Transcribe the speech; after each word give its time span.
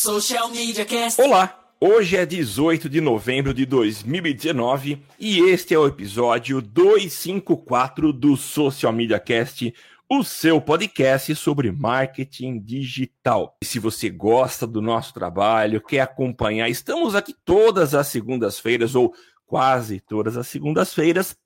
Social 0.00 0.48
Media 0.50 0.84
Cast. 0.84 1.20
Olá, 1.20 1.58
hoje 1.80 2.16
é 2.16 2.24
18 2.24 2.88
de 2.88 3.00
novembro 3.00 3.52
de 3.52 3.66
2019 3.66 5.02
e 5.18 5.40
este 5.40 5.74
é 5.74 5.78
o 5.78 5.88
episódio 5.88 6.62
254 6.62 8.12
do 8.12 8.36
Social 8.36 8.92
Media 8.92 9.18
Cast, 9.18 9.74
o 10.08 10.22
seu 10.22 10.60
podcast 10.60 11.34
sobre 11.34 11.72
marketing 11.72 12.60
digital. 12.60 13.56
E 13.60 13.66
se 13.66 13.80
você 13.80 14.08
gosta 14.08 14.68
do 14.68 14.80
nosso 14.80 15.12
trabalho, 15.12 15.80
quer 15.80 16.02
acompanhar, 16.02 16.68
estamos 16.68 17.16
aqui 17.16 17.34
todas 17.44 17.92
as 17.92 18.06
segundas-feiras 18.06 18.94
ou 18.94 19.12
quase 19.44 19.98
todas 19.98 20.36
as 20.36 20.46
segundas-feiras, 20.46 21.36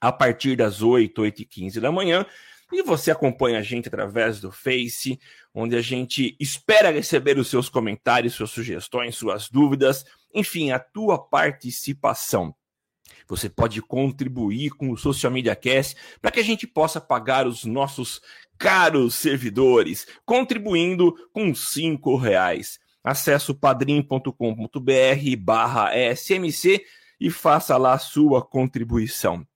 a 0.00 0.10
partir 0.10 0.56
das 0.56 0.80
8, 0.80 1.20
8 1.20 1.42
e 1.42 1.44
15 1.44 1.78
da 1.78 1.92
manhã. 1.92 2.24
E 2.70 2.82
você 2.82 3.10
acompanha 3.10 3.58
a 3.58 3.62
gente 3.62 3.88
através 3.88 4.40
do 4.40 4.52
Face, 4.52 5.18
onde 5.54 5.74
a 5.74 5.80
gente 5.80 6.36
espera 6.38 6.90
receber 6.90 7.38
os 7.38 7.48
seus 7.48 7.68
comentários, 7.68 8.34
suas 8.34 8.50
sugestões, 8.50 9.16
suas 9.16 9.48
dúvidas, 9.48 10.04
enfim, 10.34 10.70
a 10.70 10.78
tua 10.78 11.18
participação. 11.18 12.54
Você 13.26 13.48
pode 13.48 13.80
contribuir 13.80 14.70
com 14.70 14.90
o 14.90 14.96
Social 14.96 15.32
Media 15.32 15.56
Cast 15.56 15.96
para 16.20 16.30
que 16.30 16.40
a 16.40 16.44
gente 16.44 16.66
possa 16.66 17.00
pagar 17.00 17.46
os 17.46 17.64
nossos 17.64 18.20
caros 18.58 19.14
servidores, 19.14 20.06
contribuindo 20.26 21.14
com 21.32 21.54
cinco 21.54 22.16
reais. 22.16 22.78
Acesse 23.02 23.54
padrim.com.br 23.54 24.32
barra 25.38 25.90
SMC 26.14 26.84
e 27.18 27.30
faça 27.30 27.76
lá 27.78 27.94
a 27.94 27.98
sua 27.98 28.44
contribuição. 28.44 29.46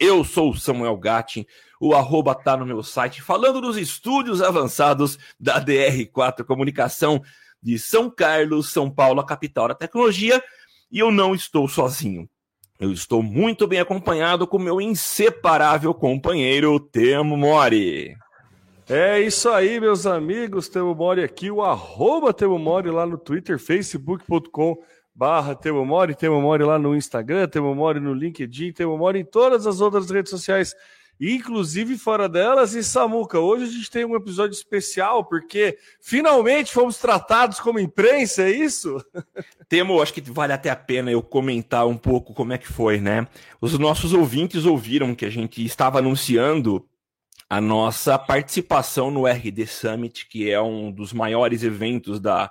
Eu 0.00 0.24
sou 0.24 0.50
o 0.50 0.56
Samuel 0.56 0.96
Gatti, 0.96 1.46
o 1.78 1.94
arroba 1.94 2.34
tá 2.34 2.56
no 2.56 2.64
meu 2.64 2.82
site, 2.82 3.20
falando 3.20 3.60
dos 3.60 3.76
estúdios 3.76 4.40
avançados 4.40 5.18
da 5.38 5.62
DR4 5.62 6.42
Comunicação 6.42 7.22
de 7.62 7.78
São 7.78 8.08
Carlos, 8.08 8.72
São 8.72 8.90
Paulo, 8.90 9.20
a 9.20 9.26
capital 9.26 9.68
da 9.68 9.74
tecnologia, 9.74 10.42
e 10.90 11.00
eu 11.00 11.10
não 11.10 11.34
estou 11.34 11.68
sozinho. 11.68 12.26
Eu 12.80 12.90
estou 12.90 13.22
muito 13.22 13.66
bem 13.66 13.78
acompanhado 13.78 14.46
com 14.46 14.58
meu 14.58 14.80
inseparável 14.80 15.92
companheiro 15.92 16.80
Temo 16.80 17.36
Mori. 17.36 18.16
É 18.88 19.20
isso 19.20 19.50
aí, 19.50 19.78
meus 19.78 20.06
amigos. 20.06 20.70
Temo 20.70 20.94
Mori 20.94 21.22
aqui, 21.22 21.50
o 21.50 21.62
arroba 21.62 22.32
Temo 22.32 22.58
Mori 22.58 22.90
lá 22.90 23.04
no 23.04 23.18
Twitter, 23.18 23.58
facebook.com 23.58 24.78
barra 25.14 25.54
Temo 25.54 25.84
Mori, 25.84 26.14
Temo 26.14 26.40
Mori 26.40 26.64
lá 26.64 26.78
no 26.78 26.96
Instagram, 26.96 27.48
Temo 27.48 27.74
Mori 27.74 28.00
no 28.00 28.14
LinkedIn, 28.14 28.72
Temo 28.72 28.96
Mori 28.96 29.20
em 29.20 29.24
todas 29.24 29.66
as 29.66 29.80
outras 29.80 30.10
redes 30.10 30.30
sociais, 30.30 30.74
inclusive 31.20 31.98
fora 31.98 32.28
delas. 32.28 32.74
E 32.74 32.82
Samuca, 32.82 33.38
hoje 33.38 33.64
a 33.64 33.68
gente 33.68 33.90
tem 33.90 34.04
um 34.04 34.16
episódio 34.16 34.54
especial 34.54 35.24
porque 35.24 35.76
finalmente 36.00 36.72
fomos 36.72 36.98
tratados 36.98 37.60
como 37.60 37.78
imprensa, 37.78 38.44
é 38.44 38.50
isso? 38.50 39.04
Temo, 39.68 40.00
acho 40.00 40.14
que 40.14 40.20
vale 40.22 40.52
até 40.52 40.70
a 40.70 40.76
pena 40.76 41.10
eu 41.10 41.22
comentar 41.22 41.86
um 41.86 41.96
pouco 41.96 42.32
como 42.32 42.52
é 42.52 42.58
que 42.58 42.68
foi, 42.68 42.98
né? 42.98 43.26
Os 43.60 43.78
nossos 43.78 44.12
ouvintes 44.12 44.64
ouviram 44.64 45.14
que 45.14 45.24
a 45.24 45.30
gente 45.30 45.64
estava 45.64 45.98
anunciando 45.98 46.86
a 47.50 47.60
nossa 47.60 48.16
participação 48.16 49.10
no 49.10 49.26
RD 49.26 49.66
Summit, 49.66 50.28
que 50.28 50.48
é 50.48 50.60
um 50.62 50.92
dos 50.92 51.12
maiores 51.12 51.64
eventos 51.64 52.20
da 52.20 52.50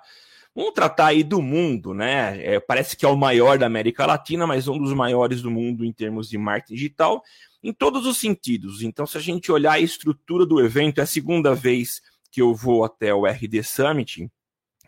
Vamos 0.60 0.74
tratar 0.74 1.06
aí 1.06 1.24
do 1.24 1.42
mundo, 1.42 1.94
né? 1.94 2.38
É, 2.44 2.60
parece 2.60 2.98
que 2.98 3.06
é 3.06 3.08
o 3.08 3.16
maior 3.16 3.58
da 3.58 3.66
América 3.66 4.06
Latina, 4.06 4.46
mas 4.46 4.68
um 4.68 4.78
dos 4.78 4.94
maiores 4.94 5.42
do 5.42 5.50
mundo 5.50 5.86
em 5.86 5.94
termos 5.94 6.28
de 6.28 6.38
marketing 6.38 6.74
digital, 6.74 7.24
em 7.64 7.72
todos 7.72 8.06
os 8.06 8.18
sentidos. 8.18 8.82
Então, 8.82 9.08
se 9.08 9.18
a 9.18 9.22
gente 9.22 9.50
olhar 9.54 9.72
a 9.72 9.80
estrutura 9.80 10.46
do 10.46 10.60
evento, 10.60 11.00
é 11.00 11.04
a 11.04 11.08
segunda 11.08 11.56
vez 11.56 12.02
que 12.30 12.42
eu 12.42 12.54
vou 12.54 12.84
até 12.84 13.14
o 13.14 13.26
RD 13.26 13.64
Summit, 13.64 14.30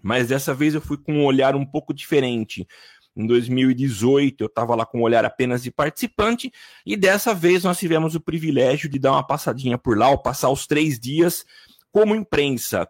mas 0.03 0.28
dessa 0.28 0.53
vez 0.53 0.75
eu 0.75 0.81
fui 0.81 0.97
com 0.97 1.13
um 1.13 1.23
olhar 1.23 1.55
um 1.55 1.66
pouco 1.66 1.94
diferente. 1.94 2.67
Em 3.16 3.25
2018, 3.25 4.44
eu 4.44 4.47
estava 4.47 4.75
lá 4.75 4.85
com 4.85 5.00
um 5.00 5.03
olhar 5.03 5.23
apenas 5.23 5.63
de 5.63 5.72
participante, 5.72 6.52
e 6.85 6.97
dessa 6.97 7.33
vez 7.33 7.63
nós 7.63 7.80
tivemos 7.80 8.13
o 8.13 8.19
privilégio 8.19 8.90
de 8.90 9.00
dar 9.00 9.13
uma 9.13 9.25
passadinha 9.25 9.78
por 9.78 9.97
lá, 9.97 10.09
ou 10.09 10.18
passar 10.18 10.50
os 10.50 10.68
três 10.68 11.00
dias 11.00 11.45
como 11.94 12.13
imprensa, 12.13 12.90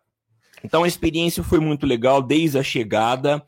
então 0.64 0.84
a 0.84 0.88
experiência 0.88 1.44
foi 1.44 1.60
muito 1.60 1.86
legal 1.86 2.22
desde 2.22 2.58
a 2.58 2.64
chegada. 2.64 3.44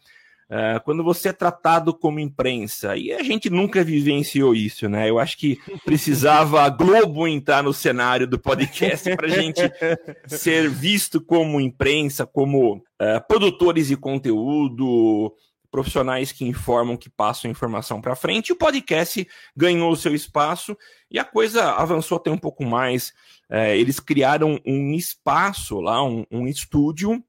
Uh, 0.49 0.79
quando 0.83 1.03
você 1.03 1.29
é 1.29 1.33
tratado 1.33 1.93
como 1.93 2.19
imprensa, 2.19 2.95
e 2.95 3.11
a 3.11 3.23
gente 3.23 3.49
nunca 3.49 3.83
vivenciou 3.83 4.53
isso, 4.53 4.87
né? 4.87 5.09
Eu 5.09 5.17
acho 5.17 5.35
que 5.37 5.57
precisava 5.83 6.61
a 6.61 6.69
Globo 6.69 7.27
entrar 7.27 7.63
no 7.63 7.73
cenário 7.73 8.27
do 8.27 8.37
podcast 8.37 9.15
para 9.15 9.27
a 9.27 9.29
gente 9.29 9.61
ser 10.27 10.69
visto 10.69 11.19
como 11.19 11.59
imprensa, 11.59 12.27
como 12.27 12.75
uh, 12.75 13.27
produtores 13.27 13.87
de 13.87 13.97
conteúdo, 13.97 15.33
profissionais 15.73 16.31
que 16.31 16.45
informam, 16.45 16.95
que 16.95 17.09
passam 17.09 17.49
informação 17.49 17.99
para 17.99 18.15
frente. 18.15 18.49
E 18.49 18.53
o 18.53 18.57
podcast 18.57 19.27
ganhou 19.57 19.91
o 19.91 19.97
seu 19.97 20.13
espaço 20.13 20.77
e 21.09 21.17
a 21.17 21.23
coisa 21.23 21.71
avançou 21.71 22.17
até 22.17 22.29
um 22.29 22.37
pouco 22.37 22.63
mais. 22.63 23.11
É, 23.55 23.77
eles 23.77 23.99
criaram 23.99 24.59
um 24.65 24.95
espaço 24.95 25.79
lá, 25.79 26.03
um, 26.03 26.25
um 26.31 26.47
estúdio 26.47 27.23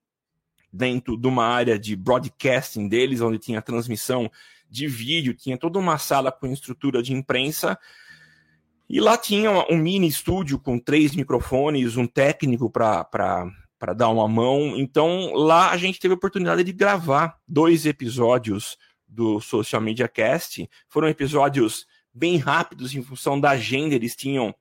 dentro 0.72 1.18
de 1.18 1.26
uma 1.26 1.44
área 1.44 1.78
de 1.78 1.94
broadcasting 1.94 2.88
deles, 2.88 3.20
onde 3.20 3.38
tinha 3.38 3.60
transmissão 3.60 4.30
de 4.70 4.86
vídeo, 4.86 5.34
tinha 5.34 5.58
toda 5.58 5.78
uma 5.78 5.98
sala 5.98 6.32
com 6.32 6.46
estrutura 6.46 7.02
de 7.02 7.12
imprensa. 7.12 7.78
E 8.88 9.00
lá 9.00 9.18
tinha 9.18 9.50
um 9.70 9.76
mini 9.76 10.08
estúdio 10.08 10.58
com 10.58 10.78
três 10.78 11.14
microfones, 11.14 11.98
um 11.98 12.06
técnico 12.06 12.70
para 12.70 13.92
dar 13.94 14.08
uma 14.08 14.26
mão. 14.26 14.78
Então 14.78 15.34
lá 15.34 15.72
a 15.72 15.76
gente 15.76 16.00
teve 16.00 16.14
a 16.14 16.16
oportunidade 16.16 16.64
de 16.64 16.72
gravar 16.72 17.38
dois 17.46 17.84
episódios 17.84 18.78
do 19.06 19.42
Social 19.42 19.82
Media 19.82 20.08
Cast. 20.08 20.66
Foram 20.88 21.06
episódios 21.06 21.86
bem 22.14 22.38
rápidos 22.38 22.94
em 22.94 23.02
função 23.02 23.38
da 23.38 23.50
agenda, 23.50 23.94
eles 23.94 24.16
tinham 24.16 24.54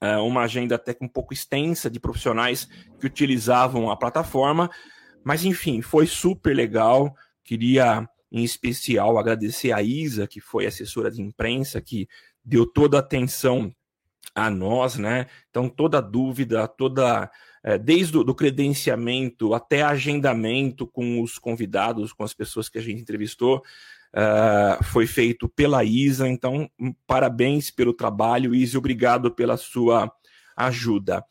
uma 0.00 0.42
agenda 0.42 0.74
até 0.74 0.96
um 1.00 1.08
pouco 1.08 1.32
extensa 1.32 1.90
de 1.90 1.98
profissionais 1.98 2.68
que 3.00 3.06
utilizavam 3.06 3.90
a 3.90 3.96
plataforma. 3.96 4.70
Mas 5.22 5.44
enfim, 5.44 5.80
foi 5.80 6.06
super 6.06 6.54
legal. 6.54 7.14
Queria 7.42 8.08
em 8.30 8.42
especial 8.42 9.16
agradecer 9.16 9.72
a 9.72 9.82
Isa, 9.82 10.26
que 10.26 10.40
foi 10.40 10.66
assessora 10.66 11.10
de 11.10 11.22
imprensa, 11.22 11.80
que 11.80 12.08
deu 12.44 12.66
toda 12.66 12.96
a 12.96 13.00
atenção 13.00 13.74
a 14.34 14.50
nós, 14.50 14.96
né? 14.96 15.26
Então, 15.48 15.68
toda 15.68 16.00
dúvida, 16.00 16.66
toda 16.66 17.30
é, 17.62 17.78
desde 17.78 18.18
o 18.18 18.34
credenciamento 18.34 19.54
até 19.54 19.82
agendamento 19.82 20.86
com 20.86 21.22
os 21.22 21.38
convidados, 21.38 22.12
com 22.12 22.22
as 22.22 22.34
pessoas 22.34 22.68
que 22.68 22.76
a 22.76 22.82
gente 22.82 23.00
entrevistou, 23.00 23.62
uh, 24.14 24.82
foi 24.84 25.06
feito 25.06 25.48
pela 25.48 25.84
Isa. 25.84 26.28
Então, 26.28 26.70
parabéns 27.06 27.70
pelo 27.70 27.92
trabalho, 27.92 28.54
Isa, 28.54 28.78
obrigado 28.78 29.30
pela 29.30 29.56
sua 29.56 30.10
ajuda. 30.56 31.24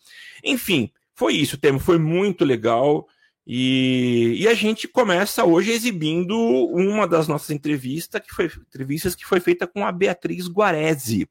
Enfim, 0.43 0.91
foi 1.15 1.35
isso, 1.35 1.57
Temo, 1.57 1.79
foi 1.79 1.97
muito 1.97 2.43
legal. 2.43 3.07
E, 3.45 4.35
e, 4.39 4.47
a 4.47 4.53
gente 4.53 4.87
começa 4.87 5.43
hoje 5.43 5.71
exibindo 5.71 6.37
uma 6.37 7.05
das 7.05 7.27
nossas 7.27 7.49
entrevistas, 7.49 8.21
que 8.21 8.33
foi 8.33 8.45
entrevistas 8.45 9.15
que 9.15 9.25
foi 9.25 9.41
feita 9.41 9.67
com 9.67 9.85
a 9.85 9.91
Beatriz 9.91 10.47
Guarese. 10.47 11.27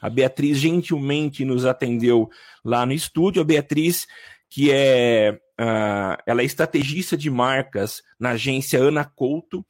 A 0.00 0.10
Beatriz 0.10 0.58
gentilmente 0.58 1.44
nos 1.44 1.64
atendeu 1.64 2.28
lá 2.64 2.84
no 2.84 2.92
estúdio. 2.92 3.40
A 3.40 3.44
Beatriz 3.44 4.06
que 4.54 4.70
é 4.70 5.36
uh, 5.60 6.16
ela 6.24 6.40
é 6.40 6.44
estrategista 6.44 7.16
de 7.16 7.28
marcas 7.28 8.02
na 8.20 8.30
agência 8.30 8.78
Ana 8.78 9.04
Couto 9.04 9.66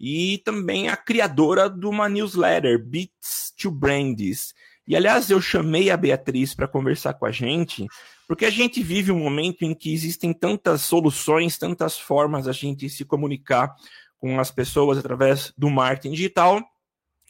e 0.00 0.38
também 0.38 0.88
a 0.88 0.96
criadora 0.96 1.68
de 1.68 1.86
uma 1.86 2.08
newsletter, 2.08 2.78
Beats 2.78 3.52
to 3.56 3.70
Brands. 3.70 4.54
E 4.86 4.96
aliás, 4.96 5.28
eu 5.28 5.40
chamei 5.40 5.90
a 5.90 5.96
Beatriz 5.96 6.54
para 6.54 6.68
conversar 6.68 7.14
com 7.14 7.26
a 7.26 7.30
gente, 7.30 7.86
porque 8.26 8.44
a 8.44 8.50
gente 8.50 8.82
vive 8.82 9.12
um 9.12 9.18
momento 9.18 9.62
em 9.62 9.74
que 9.74 9.92
existem 9.92 10.32
tantas 10.32 10.82
soluções, 10.82 11.58
tantas 11.58 11.98
formas 11.98 12.48
a 12.48 12.52
gente 12.52 12.88
se 12.88 13.04
comunicar 13.04 13.74
com 14.16 14.38
as 14.40 14.50
pessoas 14.50 14.98
através 14.98 15.52
do 15.58 15.68
marketing 15.68 16.12
digital. 16.12 16.62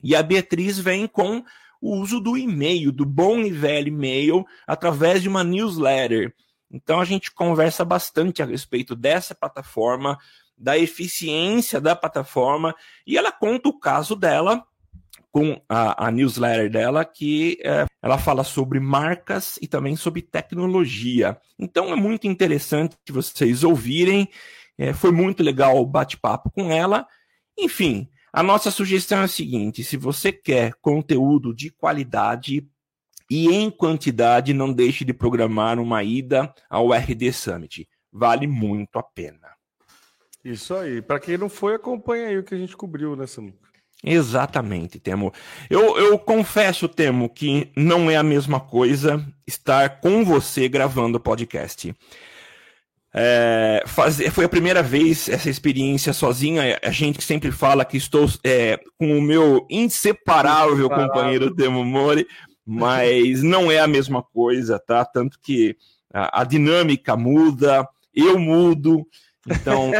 E 0.03 0.14
a 0.14 0.23
Beatriz 0.23 0.79
vem 0.79 1.06
com 1.06 1.43
o 1.81 1.97
uso 1.97 2.21
do 2.21 2.37
e-mail, 2.37 2.93
do 2.93 3.05
bom 3.05 3.41
e 3.41 3.50
velho 3.50 3.88
e-mail, 3.88 4.44
através 4.67 5.23
de 5.23 5.29
uma 5.29 5.44
newsletter. 5.44 6.35
Então 6.71 7.00
a 7.00 7.05
gente 7.05 7.32
conversa 7.32 7.85
bastante 7.85 8.43
a 8.43 8.47
respeito 8.47 8.94
dessa 8.94 9.35
plataforma, 9.35 10.19
da 10.58 10.76
eficiência 10.76 11.81
da 11.81 11.94
plataforma, 11.94 12.75
e 13.06 13.16
ela 13.16 13.31
conta 13.31 13.69
o 13.69 13.78
caso 13.78 14.16
dela 14.16 14.64
com 15.31 15.60
a, 15.69 16.06
a 16.06 16.10
newsletter 16.10 16.70
dela, 16.70 17.05
que 17.05 17.58
é, 17.62 17.87
ela 18.02 18.19
fala 18.19 18.43
sobre 18.43 18.81
marcas 18.81 19.58
e 19.60 19.69
também 19.69 19.94
sobre 19.94 20.22
tecnologia. 20.22 21.38
Então 21.58 21.93
é 21.93 21.96
muito 21.96 22.26
interessante 22.26 22.96
que 23.05 23.12
vocês 23.12 23.62
ouvirem. 23.62 24.28
É, 24.76 24.93
foi 24.93 25.12
muito 25.12 25.43
legal 25.43 25.78
o 25.78 25.87
bate-papo 25.87 26.50
com 26.50 26.72
ela. 26.72 27.06
Enfim, 27.58 28.08
a 28.32 28.43
nossa 28.43 28.70
sugestão 28.70 29.20
é 29.20 29.25
a 29.25 29.28
seguinte: 29.28 29.84
se 29.84 29.96
você 29.96 30.32
quer 30.32 30.72
conteúdo 30.81 31.54
de 31.54 31.70
qualidade, 31.70 32.66
e 33.31 33.49
em 33.49 33.70
quantidade, 33.70 34.54
não 34.54 34.72
deixe 34.72 35.04
de 35.04 35.12
programar 35.12 35.78
uma 35.78 36.02
ida 36.02 36.52
ao 36.70 36.93
RD 36.93 37.31
Summit. 37.32 37.87
Vale 38.11 38.46
muito 38.46 38.99
a 38.99 39.02
pena. 39.02 39.57
Isso 40.50 40.75
aí. 40.75 41.03
Para 41.03 41.21
quem 41.21 41.37
não 41.37 41.49
foi, 41.49 41.75
acompanha 41.75 42.29
aí 42.29 42.39
o 42.39 42.43
que 42.43 42.55
a 42.55 42.59
gente 42.59 42.77
cobriu 42.77 43.15
nessa. 43.15 43.43
Exatamente, 44.03 44.99
Temo. 44.99 45.33
Eu, 45.69 45.99
eu 45.99 46.19
confesso, 46.19 46.89
Temo, 46.89 47.29
que 47.29 47.71
não 47.77 48.11
é 48.11 48.17
a 48.17 48.23
mesma 48.23 48.59
coisa 48.59 49.25
estar 49.47 50.00
com 50.00 50.25
você 50.25 50.69
gravando 50.69 51.19
o 51.19 51.21
podcast. 51.21 51.95
É, 53.12 53.83
fazer, 53.87 54.31
foi 54.31 54.45
a 54.45 54.49
primeira 54.49 54.83
vez 54.83 55.29
essa 55.29 55.50
experiência 55.50 56.12
sozinha. 56.15 56.79
A 56.83 56.91
gente 56.91 57.23
sempre 57.23 57.50
fala 57.50 57.85
que 57.85 57.97
estou 57.99 58.27
é, 58.43 58.79
com 58.99 59.19
o 59.19 59.23
meu 59.23 59.67
inseparável, 59.69 60.77
inseparável. 60.77 61.09
companheiro 61.09 61.55
Temo 61.55 61.85
Mori, 61.85 62.27
mas 62.65 63.43
não 63.43 63.71
é 63.71 63.81
a 63.81 63.87
mesma 63.87 64.23
coisa, 64.23 64.79
tá? 64.79 65.05
Tanto 65.05 65.39
que 65.41 65.77
a, 66.12 66.41
a 66.41 66.45
dinâmica 66.45 67.17
muda, 67.17 67.87
eu 68.15 68.39
mudo. 68.39 69.06
Então, 69.46 69.93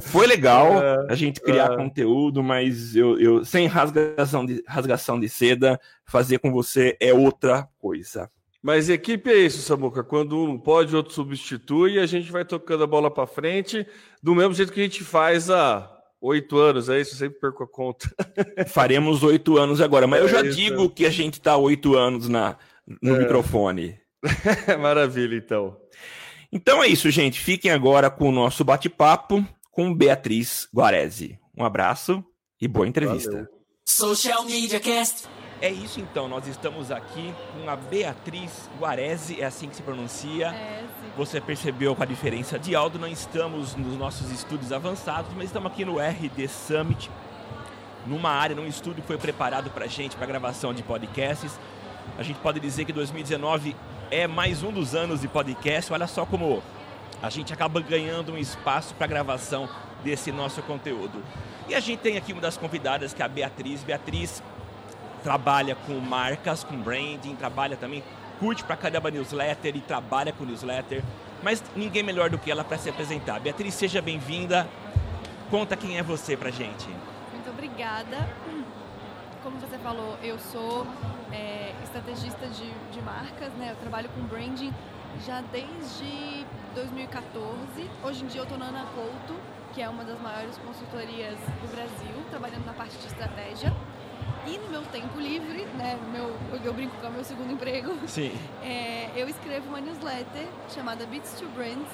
foi 0.00 0.26
legal 0.26 0.72
é, 0.82 1.06
a 1.08 1.14
gente 1.14 1.40
criar 1.40 1.72
é. 1.72 1.76
conteúdo, 1.76 2.42
mas 2.42 2.94
eu, 2.96 3.18
eu, 3.18 3.44
sem 3.44 3.66
rasgação 3.66 4.44
de, 4.44 4.62
rasgação 4.66 5.18
de 5.18 5.28
seda, 5.28 5.80
fazer 6.04 6.38
com 6.38 6.52
você 6.52 6.96
é 7.00 7.12
outra 7.12 7.68
coisa. 7.78 8.30
Mas 8.62 8.88
equipe 8.88 9.28
é 9.28 9.38
isso, 9.38 9.60
Samuca. 9.60 10.04
Quando 10.04 10.38
um 10.38 10.56
pode, 10.56 10.94
o 10.94 10.96
outro 10.96 11.12
substitui, 11.12 11.94
e 11.94 11.98
a 11.98 12.06
gente 12.06 12.30
vai 12.30 12.44
tocando 12.44 12.84
a 12.84 12.86
bola 12.86 13.10
para 13.10 13.26
frente, 13.26 13.84
do 14.22 14.34
mesmo 14.34 14.54
jeito 14.54 14.72
que 14.72 14.80
a 14.80 14.84
gente 14.84 15.02
faz 15.02 15.50
há 15.50 15.90
oito 16.20 16.56
anos, 16.58 16.88
é 16.88 17.00
isso? 17.00 17.14
Eu 17.14 17.18
sempre 17.18 17.40
perco 17.40 17.64
a 17.64 17.68
conta. 17.68 18.08
Faremos 18.68 19.24
oito 19.24 19.58
anos 19.58 19.80
agora, 19.80 20.06
mas 20.06 20.20
é 20.20 20.24
eu 20.24 20.28
já 20.28 20.42
isso. 20.42 20.56
digo 20.56 20.88
que 20.88 21.04
a 21.04 21.10
gente 21.10 21.34
está 21.34 21.56
oito 21.56 21.96
anos 21.96 22.28
na, 22.28 22.56
no 23.02 23.16
é. 23.16 23.18
microfone. 23.18 23.98
Maravilha, 24.80 25.34
então. 25.36 25.76
Então 26.52 26.82
é 26.82 26.86
isso, 26.86 27.10
gente. 27.10 27.40
Fiquem 27.40 27.70
agora 27.70 28.10
com 28.10 28.28
o 28.28 28.32
nosso 28.32 28.62
bate-papo 28.62 29.42
com 29.70 29.94
Beatriz 29.94 30.68
Guarese. 30.72 31.38
Um 31.56 31.64
abraço 31.64 32.22
e 32.60 32.68
boa 32.68 32.86
entrevista. 32.86 33.30
Valeu. 33.30 33.48
Social 33.86 34.44
Media 34.44 34.78
Cast. 34.78 35.26
É 35.62 35.70
isso 35.70 36.00
então, 36.00 36.26
nós 36.28 36.46
estamos 36.48 36.90
aqui 36.90 37.32
com 37.54 37.70
a 37.70 37.76
Beatriz 37.76 38.68
Guarese, 38.80 39.40
é 39.40 39.44
assim 39.44 39.68
que 39.68 39.76
se 39.76 39.82
pronuncia. 39.82 40.48
É, 40.48 40.84
Você 41.16 41.40
percebeu 41.40 41.94
com 41.94 42.02
a 42.02 42.06
diferença 42.06 42.58
de 42.58 42.74
áudio, 42.74 43.00
não 43.00 43.06
estamos 43.06 43.76
nos 43.76 43.96
nossos 43.96 44.30
estúdios 44.32 44.72
avançados, 44.72 45.30
mas 45.34 45.44
estamos 45.44 45.70
aqui 45.70 45.84
no 45.84 46.00
RD 46.00 46.48
Summit, 46.48 47.08
numa 48.08 48.30
área, 48.30 48.56
num 48.56 48.66
estúdio 48.66 49.02
que 49.02 49.06
foi 49.06 49.16
preparado 49.16 49.70
para 49.70 49.86
gente, 49.86 50.16
para 50.16 50.26
gravação 50.26 50.74
de 50.74 50.82
podcasts. 50.82 51.56
A 52.18 52.24
gente 52.24 52.40
pode 52.40 52.58
dizer 52.58 52.84
que 52.84 52.92
2019 52.92 53.76
é 54.12 54.26
mais 54.26 54.62
um 54.62 54.70
dos 54.70 54.94
anos 54.94 55.22
de 55.22 55.26
podcast. 55.26 55.90
Olha 55.90 56.06
só 56.06 56.26
como 56.26 56.62
a 57.22 57.30
gente 57.30 57.50
acaba 57.50 57.80
ganhando 57.80 58.34
um 58.34 58.36
espaço 58.36 58.94
para 58.94 59.06
gravação 59.06 59.66
desse 60.04 60.30
nosso 60.30 60.60
conteúdo. 60.62 61.24
E 61.66 61.74
a 61.74 61.80
gente 61.80 62.00
tem 62.00 62.18
aqui 62.18 62.34
uma 62.34 62.42
das 62.42 62.58
convidadas, 62.58 63.14
que 63.14 63.22
é 63.22 63.24
a 63.24 63.28
Beatriz. 63.28 63.82
Beatriz 63.82 64.42
trabalha 65.22 65.74
com 65.74 65.94
marcas, 65.94 66.62
com 66.62 66.76
branding, 66.76 67.34
trabalha 67.36 67.74
também, 67.74 68.04
curte 68.38 68.62
pra 68.62 68.76
caramba 68.76 69.10
newsletter 69.10 69.74
e 69.74 69.80
trabalha 69.80 70.30
com 70.30 70.44
newsletter. 70.44 71.02
Mas 71.42 71.64
ninguém 71.74 72.02
melhor 72.02 72.28
do 72.28 72.36
que 72.36 72.50
ela 72.50 72.62
para 72.62 72.76
se 72.76 72.90
apresentar. 72.90 73.40
Beatriz, 73.40 73.72
seja 73.72 74.02
bem-vinda. 74.02 74.68
Conta 75.50 75.74
quem 75.74 75.96
é 75.96 76.02
você 76.02 76.36
pra 76.36 76.50
gente. 76.50 76.86
Muito 77.32 77.48
obrigada. 77.48 78.28
Como 79.42 79.58
você 79.58 79.78
falou, 79.78 80.18
eu 80.22 80.38
sou 80.38 80.86
é, 81.32 81.61
estrategista 81.92 82.46
de, 82.46 82.70
de 82.90 83.02
marcas, 83.02 83.52
né? 83.54 83.72
Eu 83.72 83.76
trabalho 83.76 84.08
com 84.08 84.22
branding 84.22 84.72
já 85.26 85.42
desde 85.52 86.46
2014. 86.74 87.44
Hoje 88.02 88.24
em 88.24 88.28
dia 88.28 88.40
eu 88.40 88.44
estou 88.44 88.56
na 88.56 88.66
Ana 88.66 88.86
Couto, 88.94 89.38
que 89.74 89.82
é 89.82 89.88
uma 89.88 90.02
das 90.02 90.18
maiores 90.18 90.56
consultorias 90.56 91.38
do 91.38 91.70
Brasil, 91.70 92.16
trabalhando 92.30 92.64
na 92.64 92.72
parte 92.72 92.96
de 92.96 93.06
estratégia. 93.06 93.70
E 94.46 94.56
no 94.56 94.70
meu 94.70 94.82
tempo 94.84 95.20
livre, 95.20 95.66
né, 95.76 95.98
meu, 96.10 96.34
eu 96.64 96.72
brinco 96.72 96.96
que 96.98 97.04
é 97.04 97.08
o 97.10 97.12
meu 97.12 97.22
segundo 97.22 97.52
emprego, 97.52 97.94
Sim. 98.08 98.32
É, 98.64 99.10
eu 99.14 99.28
escrevo 99.28 99.68
uma 99.68 99.80
newsletter 99.80 100.46
chamada 100.70 101.04
Beats 101.06 101.38
to 101.38 101.46
Brands, 101.48 101.92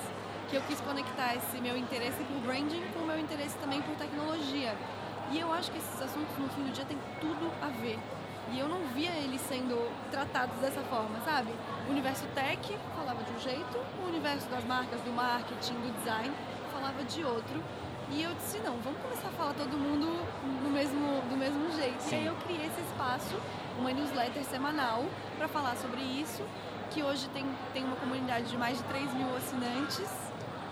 que 0.49 0.56
eu 0.56 0.62
quis 0.62 0.81
conectar 0.81 1.35
esse 1.35 1.61
meu 1.61 1.77
interesse 1.77 2.23
por 2.23 2.41
branding 2.43 2.83
com 2.95 3.00
o 3.00 3.06
meu 3.06 3.19
interesse 3.19 3.59
também 3.59 3.83
por 3.83 3.97
tecnologia. 3.97 4.75
E 5.33 5.41
eu 5.41 5.53
acho 5.53 5.73
que 5.73 5.79
esses 5.79 6.00
assuntos 6.00 6.39
no 6.39 6.49
fim 6.50 6.62
do 6.62 6.73
dia 6.73 6.85
têm 6.85 6.97
tudo 7.21 7.53
a 7.61 7.67
ver. 7.83 7.99
E 8.53 8.59
eu 8.59 8.69
não 8.69 8.81
via 8.95 9.11
eles 9.11 9.41
sendo 9.43 9.91
tratados 10.11 10.56
dessa 10.59 10.81
forma, 10.83 11.21
sabe? 11.25 11.53
O 11.87 11.91
universo 11.91 12.25
tech 12.35 12.77
falava 12.97 13.23
de 13.23 13.33
um 13.33 13.41
jeito, 13.41 13.79
o 14.03 14.09
universo 14.09 14.49
das 14.49 14.65
marcas, 14.65 15.00
do 15.03 15.12
marketing, 15.12 15.75
do 15.75 15.99
design 15.99 16.35
falava 16.73 17.03
de 17.05 17.25
outro. 17.25 17.62
E 18.11 18.23
eu 18.23 18.33
disse, 18.35 18.59
não, 18.61 18.77
vamos 18.79 19.00
começar 19.03 19.29
a 19.29 19.33
falar 19.33 19.53
todo 19.53 19.77
mundo 19.77 20.06
no 20.62 20.71
mesmo, 20.71 21.21
do 21.29 21.37
mesmo 21.37 21.71
jeito. 21.73 22.00
Sim. 22.00 22.17
E 22.17 22.19
aí 22.21 22.27
eu 22.27 22.37
criei 22.37 22.67
esse 22.67 22.81
espaço, 22.81 23.37
uma 23.79 23.93
newsletter 23.93 24.43
semanal, 24.45 25.05
para 25.37 25.47
falar 25.47 25.77
sobre 25.77 26.00
isso, 26.00 26.43
que 26.91 27.03
hoje 27.03 27.29
tem, 27.29 27.45
tem 27.75 27.85
uma 27.85 27.97
comunidade 27.97 28.47
de 28.47 28.56
mais 28.56 28.79
de 28.79 28.85
3 28.85 29.12
mil 29.12 29.37
assinantes 29.37 30.11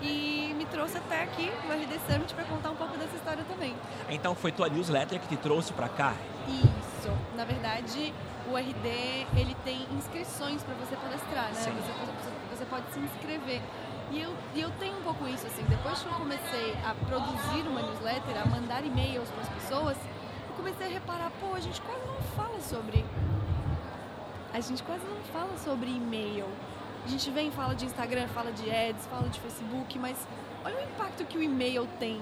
e 0.01 0.53
me 0.55 0.65
trouxe 0.65 0.97
até 0.97 1.23
aqui 1.23 1.51
no 1.65 1.73
RD 1.73 1.99
Summit 2.07 2.33
para 2.33 2.43
contar 2.45 2.71
um 2.71 2.75
pouco 2.75 2.97
dessa 2.97 3.15
história 3.15 3.43
também. 3.43 3.75
Então 4.09 4.33
foi 4.33 4.51
tua 4.51 4.67
newsletter 4.69 5.19
que 5.19 5.27
te 5.27 5.37
trouxe 5.37 5.73
para 5.73 5.89
cá? 5.89 6.13
Isso. 6.47 6.86
Na 7.35 7.45
verdade, 7.45 8.13
o 8.49 8.57
RD 8.57 9.27
ele 9.35 9.55
tem 9.63 9.85
inscrições 9.91 10.63
para 10.63 10.73
você 10.75 10.95
palestrar, 10.95 11.49
né? 11.49 11.53
Você, 11.53 12.55
você, 12.55 12.65
pode 12.65 12.91
se 12.91 12.99
inscrever. 12.99 13.61
E 14.11 14.21
eu, 14.21 14.33
e 14.55 14.61
eu 14.61 14.71
tenho 14.79 14.97
um 14.97 15.01
pouco 15.03 15.27
isso, 15.27 15.45
assim, 15.45 15.63
depois 15.63 16.01
que 16.01 16.07
eu 16.07 16.13
comecei 16.13 16.73
a 16.85 16.95
produzir 17.05 17.67
uma 17.67 17.81
newsletter, 17.81 18.41
a 18.41 18.45
mandar 18.45 18.85
e-mails 18.85 19.29
para 19.29 19.41
as 19.41 19.49
pessoas, 19.49 19.97
eu 20.49 20.55
comecei 20.55 20.87
a 20.87 20.89
reparar, 20.89 21.31
pô, 21.41 21.53
a 21.53 21.59
gente 21.59 21.81
quase 21.81 22.01
não 22.07 22.21
fala 22.35 22.59
sobre. 22.61 23.05
A 24.53 24.59
gente 24.61 24.81
quase 24.83 25.03
não 25.05 25.21
fala 25.33 25.57
sobre 25.57 25.89
e-mail. 25.89 26.45
A 27.05 27.07
gente 27.09 27.29
vem, 27.31 27.51
fala 27.51 27.75
de 27.75 27.85
Instagram, 27.85 28.27
fala 28.29 28.51
de 28.51 28.69
ads, 28.69 29.05
fala 29.07 29.29
de 29.29 29.39
Facebook, 29.39 29.99
mas 29.99 30.17
olha 30.63 30.75
o 30.77 30.83
impacto 30.83 31.25
que 31.25 31.37
o 31.37 31.43
e-mail 31.43 31.87
tem. 31.99 32.21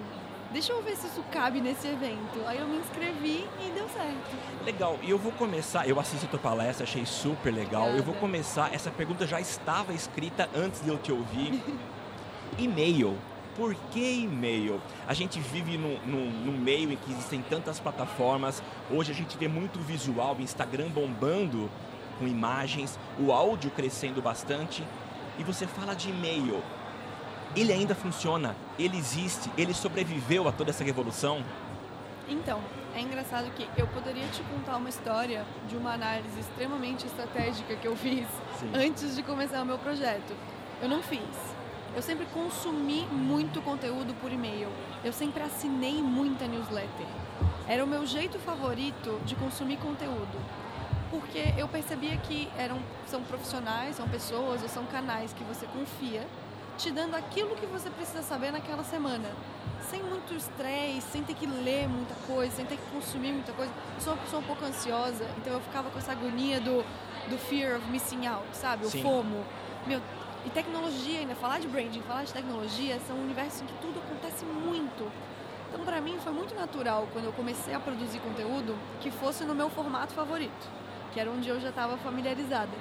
Deixa 0.51 0.71
eu 0.71 0.81
ver 0.81 0.95
se 0.95 1.07
isso 1.07 1.24
cabe 1.31 1.59
nesse 1.59 1.88
evento. 1.88 2.45
Aí 2.45 2.59
eu 2.59 2.68
me 2.68 2.77
inscrevi 2.77 3.45
e 3.59 3.71
deu 3.71 3.88
certo. 3.89 4.63
Legal, 4.63 4.97
e 5.01 5.09
eu 5.09 5.18
vou 5.18 5.31
começar. 5.33 5.88
Eu 5.88 6.00
assisti 6.00 6.25
a 6.25 6.30
tua 6.30 6.39
palestra, 6.39 6.83
achei 6.83 7.06
super 7.06 7.53
legal. 7.53 7.89
Eu 7.89 8.03
vou 8.03 8.15
começar. 8.15 8.74
Essa 8.74 8.89
pergunta 8.89 9.27
já 9.27 9.39
estava 9.39 9.94
escrita 9.94 10.50
antes 10.56 10.81
de 10.81 10.89
eu 10.89 10.97
te 10.97 11.12
ouvir. 11.12 11.62
e-mail. 12.57 13.18
Por 13.56 13.74
que 13.92 14.24
e-mail? 14.24 14.81
A 15.07 15.13
gente 15.13 15.39
vive 15.39 15.77
num, 15.77 15.97
num, 16.06 16.30
num, 16.30 16.57
meio 16.57 16.92
em 16.92 16.97
que 16.97 17.12
existem 17.12 17.42
tantas 17.42 17.80
plataformas. 17.80 18.61
Hoje 18.92 19.11
a 19.11 19.16
gente 19.16 19.37
vê 19.37 19.47
muito 19.47 19.80
visual, 19.80 20.35
Instagram 20.40 20.90
bombando 20.90 21.69
com 22.19 22.28
imagens, 22.28 22.99
o 23.19 23.31
áudio 23.31 23.71
crescendo 23.71 24.21
bastante, 24.21 24.83
e 25.37 25.44
você 25.44 25.66
fala 25.68 25.94
de 25.94 26.09
e-mail. 26.09 26.61
Ele 27.56 27.71
ainda 27.71 27.95
funciona, 27.95 28.56
ele 28.78 28.97
existe, 28.97 29.52
ele 29.57 29.73
sobreviveu 29.73 30.47
a 30.47 30.52
toda 30.52 30.69
essa 30.69 30.83
revolução? 30.83 31.44
Então, 32.28 32.61
é 32.95 33.02
engraçado 33.02 33.49
que 33.52 33.68
eu 33.78 33.87
poderia 33.87 34.28
te 34.28 34.42
contar 34.44 34.78
uma 34.78 34.90
história 34.90 35.45
de 35.68 35.75
uma 35.75 35.94
análise 35.94 36.40
extremamente 36.40 37.06
estratégica 37.06 37.75
que 37.75 37.87
eu 37.87 37.95
fiz 37.95 38.28
Sim. 38.59 38.71
antes 38.73 39.16
de 39.16 39.23
começar 39.23 39.61
o 39.61 39.66
meu 39.66 39.78
projeto. 39.78 40.35
Eu 40.81 40.90
não 40.90 41.04
fiz. 41.04 41.21
Eu 41.95 42.02
sempre 42.02 42.25
consumi 42.33 43.06
muito 43.07 43.61
conteúdo 43.61 44.14
por 44.19 44.31
e-mail. 44.31 44.69
Eu 45.04 45.14
sempre 45.14 45.44
assinei 45.44 46.02
muita 46.02 46.47
newsletter. 46.47 47.07
Era 47.68 47.83
o 47.83 47.87
meu 47.87 48.06
jeito 48.06 48.40
favorito 48.40 49.19
de 49.25 49.35
consumir 49.35 49.78
conteúdo 49.78 50.37
porque 51.16 51.54
eu 51.57 51.68
percebia 51.68 52.18
que 52.18 52.49
eram, 52.57 52.80
são 53.07 53.21
profissionais, 53.23 53.95
são 53.95 54.07
pessoas 54.07 54.61
ou 54.61 54.68
são 54.68 54.85
canais 54.85 55.33
que 55.33 55.44
você 55.44 55.66
confia, 55.68 56.28
te 56.77 56.91
dando 56.91 57.15
aquilo 57.15 57.55
que 57.55 57.65
você 57.65 57.89
precisa 57.89 58.21
saber 58.21 58.51
naquela 58.51 58.83
semana. 58.83 59.29
Sem 59.89 60.01
muito 60.03 60.33
estresse, 60.33 61.07
sem 61.11 61.23
ter 61.23 61.35
que 61.35 61.45
ler 61.45 61.87
muita 61.87 62.15
coisa, 62.27 62.55
sem 62.55 62.65
ter 62.65 62.77
que 62.77 62.91
consumir 62.91 63.31
muita 63.31 63.53
coisa. 63.53 63.71
Eu 63.95 64.01
sou 64.01 64.13
uma 64.13 64.21
pessoa 64.21 64.41
um 64.41 64.45
pouco 64.45 64.65
ansiosa, 64.65 65.25
então 65.37 65.53
eu 65.53 65.61
ficava 65.61 65.89
com 65.89 65.97
essa 65.97 66.11
agonia 66.11 66.59
do, 66.59 66.83
do 67.29 67.37
fear 67.37 67.77
of 67.77 67.87
missing 67.89 68.25
out, 68.25 68.45
sabe? 68.53 68.85
O 68.85 68.89
Sim. 68.89 69.01
FOMO. 69.01 69.45
Meu, 69.85 70.01
e 70.45 70.49
tecnologia, 70.49 71.19
ainda 71.19 71.35
falar 71.35 71.59
de 71.59 71.67
branding, 71.67 72.01
falar 72.01 72.23
de 72.23 72.33
tecnologia, 72.33 72.99
são 73.07 73.15
um 73.15 73.23
universo 73.23 73.63
em 73.63 73.67
que 73.67 73.73
tudo 73.81 73.99
acontece 73.99 74.44
muito. 74.45 75.11
Então, 75.69 75.85
para 75.85 76.01
mim, 76.01 76.17
foi 76.23 76.33
muito 76.33 76.55
natural, 76.55 77.07
quando 77.13 77.25
eu 77.25 77.33
comecei 77.33 77.73
a 77.73 77.79
produzir 77.79 78.19
conteúdo, 78.19 78.77
que 79.01 79.11
fosse 79.11 79.44
no 79.44 79.53
meu 79.53 79.69
formato 79.69 80.13
favorito 80.13 80.69
que 81.15 81.19
era 81.21 81.31
onde 81.31 81.47
eu 81.47 81.57
já 81.61 81.69
estava 81.69 81.97
familiarizada. 81.99 82.73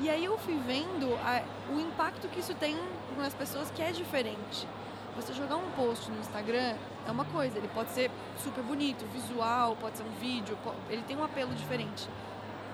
E 0.00 0.10
aí 0.10 0.24
eu 0.24 0.36
fui 0.38 0.58
vendo 0.66 1.14
a, 1.24 1.42
o 1.72 1.78
impacto 1.78 2.28
que 2.28 2.40
isso 2.40 2.54
tem 2.54 2.76
nas 3.16 3.32
pessoas 3.32 3.70
que 3.70 3.80
é 3.80 3.92
diferente. 3.92 4.66
Você 5.14 5.32
jogar 5.32 5.56
um 5.56 5.70
post 5.76 6.10
no 6.10 6.18
Instagram 6.18 6.74
é 7.06 7.10
uma 7.10 7.24
coisa, 7.24 7.56
ele 7.56 7.68
pode 7.68 7.90
ser 7.90 8.10
super 8.42 8.64
bonito, 8.64 9.04
visual, 9.12 9.76
pode 9.76 9.96
ser 9.96 10.02
um 10.02 10.10
vídeo, 10.20 10.58
ele 10.90 11.02
tem 11.02 11.16
um 11.16 11.22
apelo 11.22 11.54
diferente. 11.54 12.08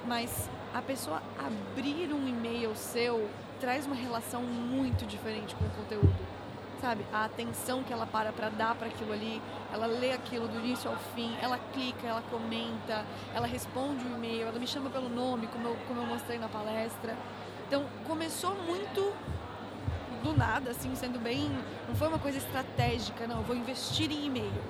Mas 0.06 0.48
a 0.72 0.80
pessoa 0.80 1.22
abrir 1.38 2.10
um 2.14 2.26
e-mail 2.26 2.74
seu 2.74 3.28
traz 3.60 3.84
uma 3.84 3.94
relação 3.94 4.42
muito 4.42 5.04
diferente 5.04 5.54
com 5.54 5.66
o 5.66 5.70
conteúdo. 5.70 6.39
Sabe? 6.80 7.04
A 7.12 7.24
atenção 7.24 7.82
que 7.82 7.92
ela 7.92 8.06
para 8.06 8.32
para 8.32 8.48
dar 8.48 8.74
para 8.74 8.88
aquilo 8.88 9.12
ali, 9.12 9.40
ela 9.72 9.86
lê 9.86 10.12
aquilo 10.12 10.48
do 10.48 10.58
início 10.58 10.90
ao 10.90 10.96
fim, 11.14 11.36
ela 11.40 11.58
clica, 11.72 12.06
ela 12.06 12.22
comenta, 12.30 13.04
ela 13.34 13.46
responde 13.46 14.04
o 14.04 14.16
e-mail, 14.16 14.48
ela 14.48 14.58
me 14.58 14.66
chama 14.66 14.90
pelo 14.90 15.08
nome, 15.08 15.46
como 15.48 15.68
eu, 15.68 15.76
como 15.86 16.00
eu 16.00 16.06
mostrei 16.06 16.38
na 16.38 16.48
palestra. 16.48 17.16
Então, 17.66 17.84
começou 18.06 18.54
muito 18.66 19.12
do 20.22 20.36
nada, 20.36 20.70
assim, 20.70 20.94
sendo 20.94 21.18
bem. 21.20 21.50
Não 21.88 21.94
foi 21.94 22.08
uma 22.08 22.18
coisa 22.18 22.38
estratégica, 22.38 23.26
não, 23.26 23.42
vou 23.42 23.54
investir 23.54 24.10
em 24.10 24.26
e-mail. 24.26 24.62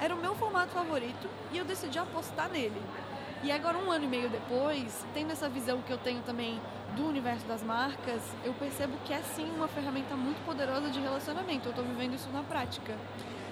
Era 0.00 0.14
o 0.14 0.18
meu 0.18 0.34
formato 0.34 0.72
favorito 0.72 1.28
e 1.52 1.58
eu 1.58 1.64
decidi 1.64 1.98
apostar 1.98 2.48
nele. 2.50 2.80
E 3.42 3.50
agora, 3.50 3.76
um 3.78 3.90
ano 3.90 4.04
e 4.04 4.08
meio 4.08 4.28
depois, 4.28 5.04
tendo 5.14 5.32
essa 5.32 5.48
visão 5.48 5.80
que 5.82 5.92
eu 5.92 5.98
tenho 5.98 6.22
também 6.22 6.60
do 6.96 7.06
universo 7.06 7.46
das 7.46 7.62
marcas, 7.62 8.20
eu 8.44 8.52
percebo 8.54 8.92
que 9.04 9.12
é 9.12 9.20
sim 9.34 9.48
uma 9.56 9.68
ferramenta 9.68 10.16
muito 10.16 10.44
poderosa 10.44 10.90
de 10.90 11.00
relacionamento. 11.00 11.68
Eu 11.68 11.70
estou 11.70 11.84
vivendo 11.84 12.14
isso 12.14 12.28
na 12.32 12.42
prática. 12.42 12.96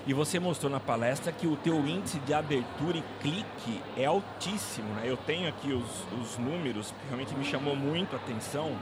E 0.06 0.14
você 0.14 0.40
mostrou 0.40 0.70
na 0.70 0.80
palestra 0.80 1.30
que 1.30 1.46
o 1.46 1.56
teu 1.56 1.86
índice 1.86 2.18
de 2.20 2.32
abertura 2.32 2.98
e 2.98 3.04
clique 3.20 3.82
é 3.96 4.06
altíssimo, 4.06 4.88
né? 4.94 5.02
Eu 5.04 5.16
tenho 5.16 5.48
aqui 5.48 5.72
os, 5.72 6.06
os 6.20 6.38
números, 6.38 6.90
que 6.90 7.06
realmente 7.06 7.34
me 7.34 7.44
chamou 7.44 7.76
muito 7.76 8.16
a 8.16 8.18
atenção. 8.18 8.76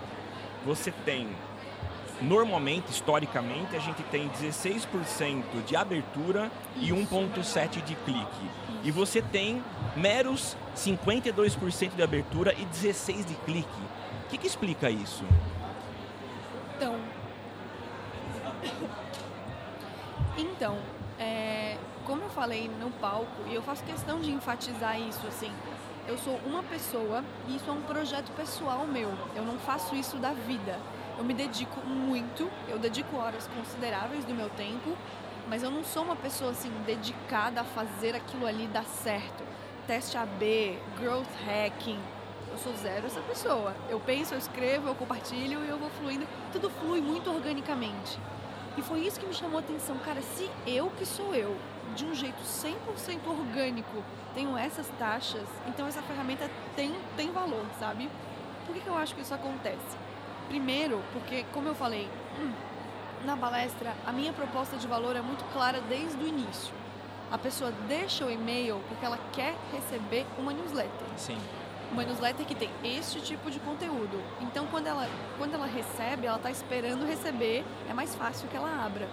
Você 0.65 0.93
tem 1.05 1.29
normalmente, 2.21 2.91
historicamente, 2.91 3.77
a 3.77 3.79
gente 3.79 4.03
tem 4.05 4.29
16% 4.31 5.43
de 5.67 5.77
abertura 5.77 6.51
Isso. 6.77 6.87
e 6.87 7.07
1,7% 7.07 7.83
de 7.85 7.95
clique. 7.95 8.51
E 8.85 8.91
você 8.91 9.21
tem 9.21 9.63
meros 9.97 10.57
52% 10.77 11.95
de 11.95 12.03
abertura 12.03 12.55
e 12.55 12.65
16% 12.67 13.25
de 13.25 13.35
clique. 13.35 13.83
O 14.29 14.31
que, 14.31 14.37
que 14.37 14.47
explica 14.47 14.91
isso? 14.91 15.25
Então. 16.77 17.01
Então, 20.37 20.79
é, 21.19 21.79
como 22.05 22.25
eu 22.25 22.29
falei 22.29 22.69
no 22.69 22.91
palco, 22.91 23.49
e 23.49 23.55
eu 23.55 23.63
faço 23.63 23.83
questão 23.85 24.21
de 24.21 24.31
enfatizar 24.31 25.01
isso, 25.01 25.27
assim, 25.27 25.51
eu 26.07 26.19
sou 26.19 26.39
uma 26.45 26.63
pessoa 26.63 27.25
e 27.49 27.57
isso 27.57 27.71
é 27.71 27.73
um 27.73 27.81
projeto 27.81 28.31
pessoal 28.33 28.87
meu. 28.87 29.11
Eu 29.35 29.47
não 29.47 29.59
faço 29.59 29.97
isso 29.97 30.19
da 30.19 30.35
vida. 30.35 30.79
Eu 31.17 31.25
me 31.25 31.33
dedico 31.33 31.81
muito, 31.81 32.51
eu 32.69 32.79
dedico 32.79 33.17
horas 33.17 33.49
consideráveis 33.49 34.27
do 34.27 34.35
meu 34.35 34.51
tempo, 34.51 34.95
mas 35.49 35.63
eu 35.63 35.71
não 35.71 35.83
sou 35.83 36.03
uma 36.05 36.17
pessoa 36.17 36.51
assim 36.51 36.71
dedicada 36.85 37.63
a 37.63 37.65
fazer 37.65 38.15
aquilo 38.15 38.47
ali 38.47 38.67
dar 38.67 38.85
certo. 38.85 39.43
Teste 39.87 40.19
AB, 40.19 40.79
growth 41.01 41.27
hacking, 41.47 41.99
eu 42.59 42.63
sou 42.63 42.75
zero 42.75 43.07
essa 43.07 43.21
pessoa. 43.21 43.75
Eu 43.89 44.01
penso, 44.01 44.35
eu 44.35 44.39
escrevo, 44.39 44.89
eu 44.89 44.95
compartilho 44.95 45.65
e 45.65 45.69
eu 45.69 45.79
vou 45.79 45.89
fluindo. 45.91 46.27
Tudo 46.53 46.69
flui 46.69 47.01
muito 47.01 47.31
organicamente. 47.31 48.19
E 48.77 48.83
foi 48.83 49.01
isso 49.01 49.21
que 49.21 49.27
me 49.27 49.35
chamou 49.35 49.59
a 49.59 49.61
atenção. 49.61 49.97
Cara, 49.99 50.21
se 50.21 50.51
eu 50.67 50.91
que 50.91 51.07
sou 51.07 51.35
eu, 51.35 51.57
de 51.95 52.05
um 52.05 52.15
jeito 52.15 52.43
100% 52.43 52.75
orgânico, 53.27 54.03
tenho 54.35 54.57
essas 54.59 54.89
taxas, 54.99 55.49
então 55.69 55.87
essa 55.87 56.03
ferramenta 56.03 56.51
tem, 56.75 56.95
tem 57.17 57.31
valor, 57.31 57.65
sabe? 57.79 58.11
Por 58.67 58.75
que, 58.75 58.81
que 58.81 58.89
eu 58.89 58.97
acho 58.97 59.15
que 59.15 59.23
isso 59.23 59.35
acontece? 59.35 59.97
Primeiro, 60.49 61.01
porque, 61.13 61.45
como 61.53 61.69
eu 61.69 61.75
falei 61.75 62.09
na 63.25 63.37
palestra, 63.37 63.95
a 64.05 64.13
minha 64.13 64.33
proposta 64.33 64.77
de 64.77 64.87
valor 64.87 65.15
é 65.17 65.21
muito 65.21 65.45
clara 65.53 65.81
desde 65.83 66.23
o 66.23 66.27
início. 66.27 66.75
A 67.31 67.39
pessoa 67.39 67.73
deixa 67.87 68.25
o 68.25 68.31
e-mail 68.31 68.81
porque 68.89 69.05
ela 69.05 69.19
quer 69.33 69.55
receber 69.73 70.27
uma 70.39 70.53
newsletter. 70.53 71.07
Sim. 71.17 71.39
Uma 71.91 72.05
newsletter 72.05 72.45
que 72.45 72.55
tem 72.55 72.71
este 72.85 73.21
tipo 73.21 73.51
de 73.51 73.59
conteúdo. 73.61 74.23
Então, 74.41 74.67
quando 74.67 74.87
ela, 74.87 75.09
quando 75.39 75.55
ela 75.55 75.67
recebe, 75.67 76.27
ela 76.27 76.37
está 76.37 76.51
esperando 76.51 77.07
receber, 77.07 77.65
é 77.89 77.95
mais 77.95 78.15
fácil 78.15 78.49
que 78.49 78.57
ela 78.57 78.85
abra. 78.85 79.09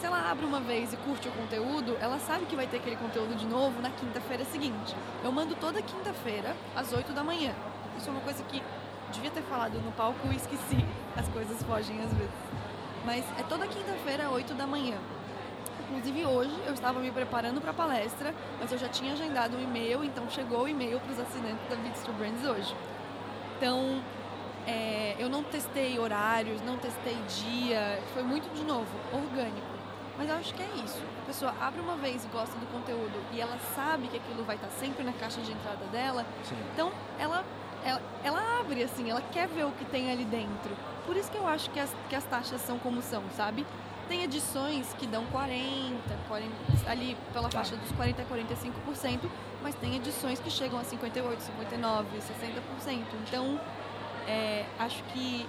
Se 0.00 0.06
ela 0.06 0.30
abre 0.30 0.46
uma 0.46 0.60
vez 0.60 0.92
e 0.92 0.96
curte 0.96 1.28
o 1.28 1.32
conteúdo, 1.32 1.96
ela 2.00 2.18
sabe 2.20 2.46
que 2.46 2.56
vai 2.56 2.66
ter 2.66 2.76
aquele 2.76 2.96
conteúdo 2.96 3.34
de 3.34 3.44
novo 3.46 3.82
na 3.82 3.90
quinta-feira 3.90 4.44
seguinte. 4.44 4.94
Eu 5.22 5.32
mando 5.32 5.54
toda 5.56 5.82
quinta-feira, 5.82 6.56
às 6.74 6.92
8 6.92 7.12
da 7.12 7.24
manhã. 7.24 7.52
Isso 7.98 8.08
é 8.08 8.12
uma 8.12 8.20
coisa 8.20 8.42
que 8.44 8.62
devia 9.10 9.30
ter 9.30 9.42
falado 9.42 9.74
no 9.80 9.92
palco 9.92 10.28
e 10.30 10.36
esqueci. 10.36 10.84
As 11.16 11.28
coisas 11.28 11.62
fogem 11.64 12.00
às 12.00 12.12
vezes. 12.12 12.30
Mas 13.04 13.24
é 13.38 13.42
toda 13.42 13.66
quinta-feira, 13.66 14.30
8 14.30 14.54
da 14.54 14.66
manhã. 14.66 14.96
Inclusive 15.88 16.26
hoje 16.26 16.54
eu 16.66 16.74
estava 16.74 17.00
me 17.00 17.10
preparando 17.10 17.60
para 17.60 17.70
a 17.70 17.74
palestra, 17.74 18.34
mas 18.60 18.70
eu 18.70 18.78
já 18.78 18.88
tinha 18.88 19.14
agendado 19.14 19.56
um 19.56 19.60
e-mail, 19.60 20.04
então 20.04 20.28
chegou 20.28 20.64
o 20.64 20.68
e-mail 20.68 21.00
para 21.00 21.12
os 21.12 21.18
assinantes 21.18 21.66
da 21.68 21.76
Beats 21.76 22.02
to 22.02 22.12
Brands 22.12 22.44
hoje. 22.44 22.76
Então, 23.56 24.02
é, 24.66 25.16
eu 25.18 25.30
não 25.30 25.42
testei 25.42 25.98
horários, 25.98 26.60
não 26.60 26.76
testei 26.76 27.16
dia, 27.26 28.02
foi 28.12 28.22
muito, 28.22 28.52
de 28.52 28.62
novo, 28.64 28.86
orgânico. 29.12 29.78
Mas 30.18 30.28
eu 30.28 30.34
acho 30.34 30.52
que 30.52 30.62
é 30.62 30.68
isso. 30.84 31.02
A 31.22 31.26
pessoa 31.26 31.54
abre 31.58 31.80
uma 31.80 31.96
vez 31.96 32.24
e 32.24 32.28
gosta 32.28 32.58
do 32.58 32.66
conteúdo 32.66 33.18
e 33.32 33.40
ela 33.40 33.56
sabe 33.74 34.08
que 34.08 34.16
aquilo 34.18 34.44
vai 34.44 34.56
estar 34.56 34.68
sempre 34.68 35.02
na 35.02 35.12
caixa 35.12 35.40
de 35.40 35.52
entrada 35.52 35.86
dela, 35.86 36.26
Sim. 36.44 36.56
então 36.72 36.92
ela 37.18 37.44
ela, 37.84 38.02
ela, 38.24 38.60
abre, 38.60 38.82
assim, 38.82 39.08
ela 39.08 39.22
quer 39.32 39.46
ver 39.46 39.64
o 39.64 39.70
que 39.70 39.84
tem 39.84 40.10
ali 40.10 40.24
dentro. 40.24 40.76
Por 41.06 41.16
isso 41.16 41.30
que 41.30 41.38
eu 41.38 41.46
acho 41.46 41.70
que 41.70 41.78
as, 41.78 41.94
que 42.08 42.16
as 42.16 42.24
taxas 42.24 42.60
são 42.60 42.76
como 42.76 43.00
são, 43.00 43.22
sabe? 43.36 43.64
Tem 44.08 44.22
edições 44.22 44.94
que 44.98 45.06
dão 45.06 45.26
40, 45.26 46.02
40 46.28 46.50
ali 46.86 47.14
pela 47.32 47.50
faixa 47.50 47.76
dos 47.76 47.92
40 47.92 48.22
a 48.22 48.24
45%, 48.24 49.28
mas 49.62 49.74
tem 49.74 49.96
edições 49.96 50.40
que 50.40 50.50
chegam 50.50 50.78
a 50.78 50.84
58, 50.84 51.42
59, 51.42 52.08
60%. 52.18 53.02
Então, 53.26 53.60
é, 54.26 54.64
acho 54.78 55.02
que 55.12 55.46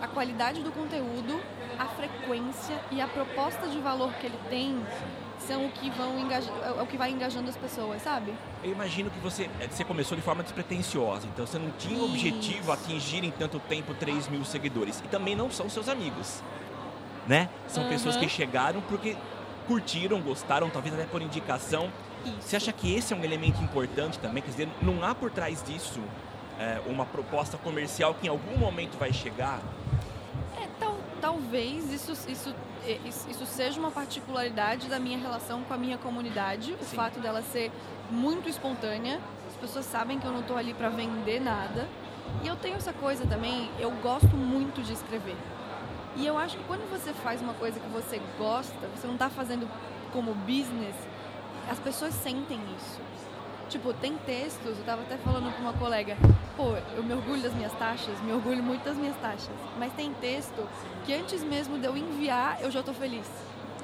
a 0.00 0.08
qualidade 0.08 0.62
do 0.62 0.72
conteúdo, 0.72 1.40
a 1.78 1.86
frequência 1.86 2.80
e 2.90 3.00
a 3.02 3.06
proposta 3.06 3.66
de 3.68 3.78
valor 3.80 4.12
que 4.14 4.26
ele 4.26 4.38
tem 4.48 4.82
são 5.38 5.66
o 5.66 5.70
que 5.70 5.90
vão 5.90 6.18
engajar, 6.18 6.54
é 6.64 6.82
o 6.82 6.86
que 6.86 6.96
vai 6.96 7.10
engajando 7.10 7.48
as 7.48 7.56
pessoas, 7.56 8.02
sabe? 8.02 8.34
Eu 8.62 8.72
imagino 8.72 9.10
que 9.10 9.18
você, 9.18 9.48
é, 9.60 9.68
você 9.68 9.84
começou 9.84 10.16
de 10.16 10.22
forma 10.22 10.42
despretensiosa, 10.42 11.26
então 11.26 11.46
você 11.46 11.58
não 11.58 11.70
tinha 11.72 12.00
o 12.00 12.06
objetivo 12.06 12.72
atingir 12.72 13.24
em 13.24 13.30
tanto 13.30 13.60
tempo 13.60 13.94
3 13.94 14.28
mil 14.28 14.44
seguidores. 14.44 15.00
E 15.04 15.08
também 15.08 15.36
não 15.36 15.50
são 15.50 15.68
seus 15.68 15.88
amigos, 15.88 16.42
né? 17.28 17.48
São 17.68 17.84
uhum. 17.84 17.90
pessoas 17.90 18.16
que 18.16 18.28
chegaram 18.28 18.80
porque 18.82 19.16
curtiram, 19.66 20.20
gostaram, 20.20 20.70
talvez 20.70 20.94
até 20.94 21.04
por 21.04 21.20
indicação. 21.20 21.92
Isso. 22.24 22.36
Você 22.40 22.56
acha 22.56 22.72
que 22.72 22.94
esse 22.94 23.12
é 23.12 23.16
um 23.16 23.22
elemento 23.22 23.62
importante 23.62 24.18
também? 24.18 24.42
Quer 24.42 24.50
dizer, 24.50 24.68
não 24.80 25.04
há 25.04 25.14
por 25.14 25.30
trás 25.30 25.62
disso 25.62 26.00
é, 26.58 26.80
uma 26.86 27.04
proposta 27.04 27.58
comercial 27.58 28.14
que 28.14 28.26
em 28.26 28.30
algum 28.30 28.56
momento 28.56 28.98
vai 28.98 29.12
chegar? 29.12 29.60
É, 30.60 30.66
tal, 30.80 30.96
talvez 31.20 31.92
isso, 31.92 32.12
isso 32.28 32.54
isso 33.28 33.44
seja 33.44 33.78
uma 33.78 33.90
particularidade 33.90 34.88
da 34.88 34.98
minha 34.98 35.18
relação 35.18 35.62
com 35.64 35.74
a 35.74 35.76
minha 35.76 35.98
comunidade, 35.98 36.72
o 36.80 36.84
Sim. 36.84 36.96
fato 36.96 37.20
dela 37.20 37.42
ser 37.42 37.70
muito 38.10 38.48
espontânea. 38.48 39.20
As 39.46 39.56
pessoas 39.56 39.84
sabem 39.84 40.18
que 40.18 40.26
eu 40.26 40.32
não 40.32 40.40
estou 40.40 40.56
ali 40.56 40.72
para 40.72 40.88
vender 40.88 41.40
nada. 41.40 41.86
E 42.42 42.46
eu 42.46 42.56
tenho 42.56 42.76
essa 42.76 42.92
coisa 42.92 43.26
também, 43.26 43.70
eu 43.78 43.90
gosto 44.02 44.34
muito 44.36 44.82
de 44.82 44.92
escrever. 44.92 45.36
E 46.16 46.26
eu 46.26 46.36
acho 46.36 46.56
que 46.56 46.64
quando 46.64 46.88
você 46.90 47.12
faz 47.12 47.40
uma 47.40 47.54
coisa 47.54 47.78
que 47.78 47.88
você 47.88 48.20
gosta, 48.38 48.74
você 48.94 49.06
não 49.06 49.14
está 49.14 49.30
fazendo 49.30 49.68
como 50.12 50.34
business, 50.34 50.94
as 51.70 51.78
pessoas 51.78 52.14
sentem 52.14 52.58
isso. 52.76 53.00
Tipo, 53.68 53.92
tem 53.92 54.16
textos, 54.24 54.64
eu 54.64 54.80
estava 54.80 55.02
até 55.02 55.18
falando 55.18 55.54
com 55.54 55.60
uma 55.60 55.74
colega, 55.74 56.16
pô, 56.56 56.74
eu 56.96 57.02
me 57.02 57.12
orgulho 57.12 57.42
das 57.42 57.52
minhas 57.52 57.72
taxas, 57.74 58.18
me 58.22 58.32
orgulho 58.32 58.62
muito 58.62 58.82
das 58.82 58.96
minhas 58.96 59.16
taxas, 59.18 59.54
mas 59.78 59.92
tem 59.92 60.12
texto 60.14 60.66
que 61.04 61.12
antes 61.12 61.44
mesmo 61.44 61.78
de 61.78 61.84
eu 61.84 61.94
enviar, 61.94 62.58
eu 62.62 62.70
já 62.70 62.82
tô 62.82 62.94
feliz. 62.94 63.26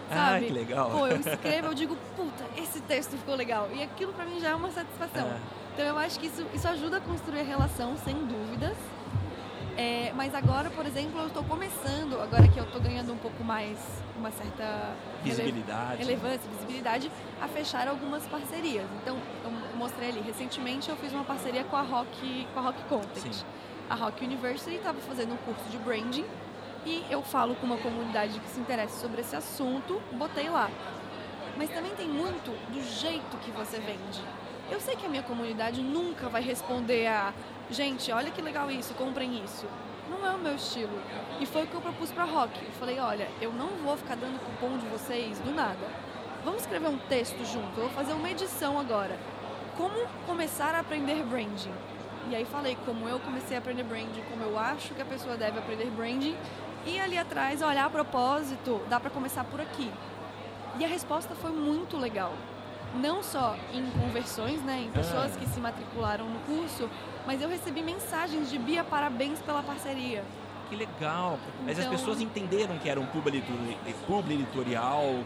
Sabe? 0.09 0.37
Ah, 0.37 0.41
que 0.41 0.53
legal. 0.53 0.91
Pô, 0.91 1.07
eu 1.07 1.21
escrevo, 1.21 1.69
eu 1.69 1.75
digo, 1.75 1.97
puta, 2.17 2.45
esse 2.57 2.81
texto 2.81 3.17
ficou 3.17 3.35
legal. 3.35 3.69
E 3.75 3.83
aquilo 3.83 4.13
para 4.13 4.25
mim 4.25 4.41
já 4.41 4.51
é 4.51 4.55
uma 4.55 4.71
satisfação. 4.71 5.27
É. 5.27 5.39
Então 5.75 5.85
eu 5.85 5.99
acho 5.99 6.19
que 6.19 6.27
isso, 6.27 6.47
isso 6.55 6.69
ajuda 6.69 6.99
a 6.99 7.01
construir 7.01 7.41
a 7.41 7.45
relação, 7.45 7.97
sem 7.99 8.15
dúvidas. 8.15 8.77
É, 9.77 10.13
mas 10.15 10.35
agora, 10.35 10.71
por 10.71 10.87
exemplo, 10.87 11.21
eu 11.21 11.27
estou 11.27 11.43
começando, 11.43 12.21
agora 12.21 12.47
que 12.47 12.59
eu 12.59 12.65
estou 12.65 12.81
ganhando 12.81 13.13
um 13.13 13.17
pouco 13.17 13.43
mais, 13.43 13.77
uma 14.17 14.31
certa 14.31 14.95
visibilidade, 15.23 15.99
relevância, 15.99 16.49
visibilidade, 16.51 17.11
a 17.41 17.49
fechar 17.49 17.89
algumas 17.89 18.25
parcerias. 18.27 18.87
Então, 19.03 19.19
eu 19.43 19.77
mostrei 19.77 20.11
ali, 20.11 20.21
recentemente 20.21 20.89
eu 20.89 20.97
fiz 20.97 21.13
uma 21.13 21.25
parceria 21.25 21.65
com 21.65 21.77
a 21.77 21.83
Rock, 21.83 22.47
com 22.55 22.61
a 22.61 22.63
Rock 22.63 22.85
Content. 22.85 23.33
Sim. 23.33 23.45
A 23.91 23.97
Rock 23.97 24.25
University 24.25 24.77
estava 24.77 25.01
fazendo 25.01 25.35
um 25.35 25.39
curso 25.39 25.69
de 25.69 25.79
branding 25.79 26.25
e 26.87 27.05
eu 27.11 27.23
falo 27.23 27.57
com 27.57 27.67
uma 27.67 27.79
comunidade 27.79 28.39
que 28.39 28.49
se 28.49 28.61
interessa 28.61 29.01
sobre 29.01 29.23
esse 29.23 29.35
assunto, 29.35 30.01
botei 30.13 30.49
lá. 30.49 30.71
Mas 31.57 31.71
também 31.71 31.95
tem 31.97 32.09
muito 32.09 32.51
do 32.73 32.83
jeito 33.01 33.37
que 33.39 33.51
você 33.51 33.79
vende. 33.79 34.23
Eu 34.71 34.81
sei 34.81 34.97
que 34.97 35.07
a 35.07 35.09
minha 35.09 35.23
comunidade 35.23 35.83
nunca 35.83 36.29
vai 36.29 36.43
responder 36.43 37.07
a 37.07 37.33
gente, 37.71 38.11
olha 38.11 38.31
que 38.31 38.41
legal 38.41 38.71
isso, 38.71 38.95
comprem 38.95 39.43
isso. 39.45 39.67
Não 40.11 40.27
é 40.27 40.35
o 40.35 40.39
meu 40.39 40.55
estilo. 40.55 40.99
E 41.41 41.47
foi 41.47 41.65
o 41.65 41.67
que 41.67 41.75
eu 41.75 41.81
propus 41.81 42.11
para 42.11 42.25
Rock. 42.25 42.63
Eu 42.65 42.73
falei, 42.73 42.99
olha, 42.99 43.29
eu 43.41 43.53
não 43.53 43.69
vou 43.85 43.97
ficar 43.97 44.17
dando 44.17 44.39
cupom 44.39 44.77
de 44.79 44.87
vocês 44.87 45.39
do 45.41 45.53
nada. 45.53 45.87
Vamos 46.45 46.63
escrever 46.63 46.89
um 46.89 46.99
texto 46.99 47.45
junto. 47.45 47.79
Eu 47.79 47.85
vou 47.85 47.91
fazer 47.91 48.13
uma 48.13 48.31
edição 48.31 48.79
agora. 48.79 49.19
Como 49.77 50.07
começar 50.27 50.75
a 50.75 50.81
aprender 50.81 51.23
branding? 51.25 51.73
E 52.31 52.35
aí 52.35 52.45
falei 52.45 52.77
como 52.87 53.09
eu 53.09 53.19
comecei 53.21 53.57
a 53.57 53.61
aprender 53.61 53.83
branding, 53.83 54.23
como 54.31 54.43
eu 54.43 54.59
acho 54.59 54.95
que 54.95 55.03
a 55.03 55.07
pessoa 55.07 55.37
deve 55.37 55.59
aprender 55.59 55.91
branding 55.91 56.37
ir 56.87 57.01
ali 57.01 57.19
atrás, 57.19 57.63
olhar 57.63 57.87
a 57.87 57.91
propósito, 57.91 58.81
dá 58.89 59.01
para 59.01 59.11
começar 59.11 59.45
por 59.45 59.61
aqui. 59.61 59.91
E 60.79 60.85
a 60.85 60.89
resposta 60.89 61.35
foi 61.35 61.51
muito 61.51 61.97
legal. 61.97 62.33
Não 62.95 63.23
só 63.23 63.57
em 63.73 63.85
conversões, 64.01 64.63
né, 64.63 64.85
em 64.87 64.91
pessoas 64.91 65.35
ah. 65.35 65.39
que 65.39 65.49
se 65.49 65.61
matricularam 65.61 66.29
no 66.29 66.39
curso, 66.41 66.89
mas 67.27 67.43
eu 67.43 67.49
recebi 67.49 67.83
mensagens 67.83 68.51
de 68.51 68.59
Bia, 68.59 68.85
parabéns 68.85 69.41
pela 69.41 69.63
parceria. 69.63 70.25
Que 70.69 70.77
legal! 70.77 71.39
Mas 71.65 71.79
então... 71.79 71.93
as 71.93 72.01
pessoas 72.01 72.21
entenderam 72.21 72.79
que 72.79 72.89
era 72.89 73.01
um 73.01 73.07
publi 73.07 73.43
editorial, 74.35 75.25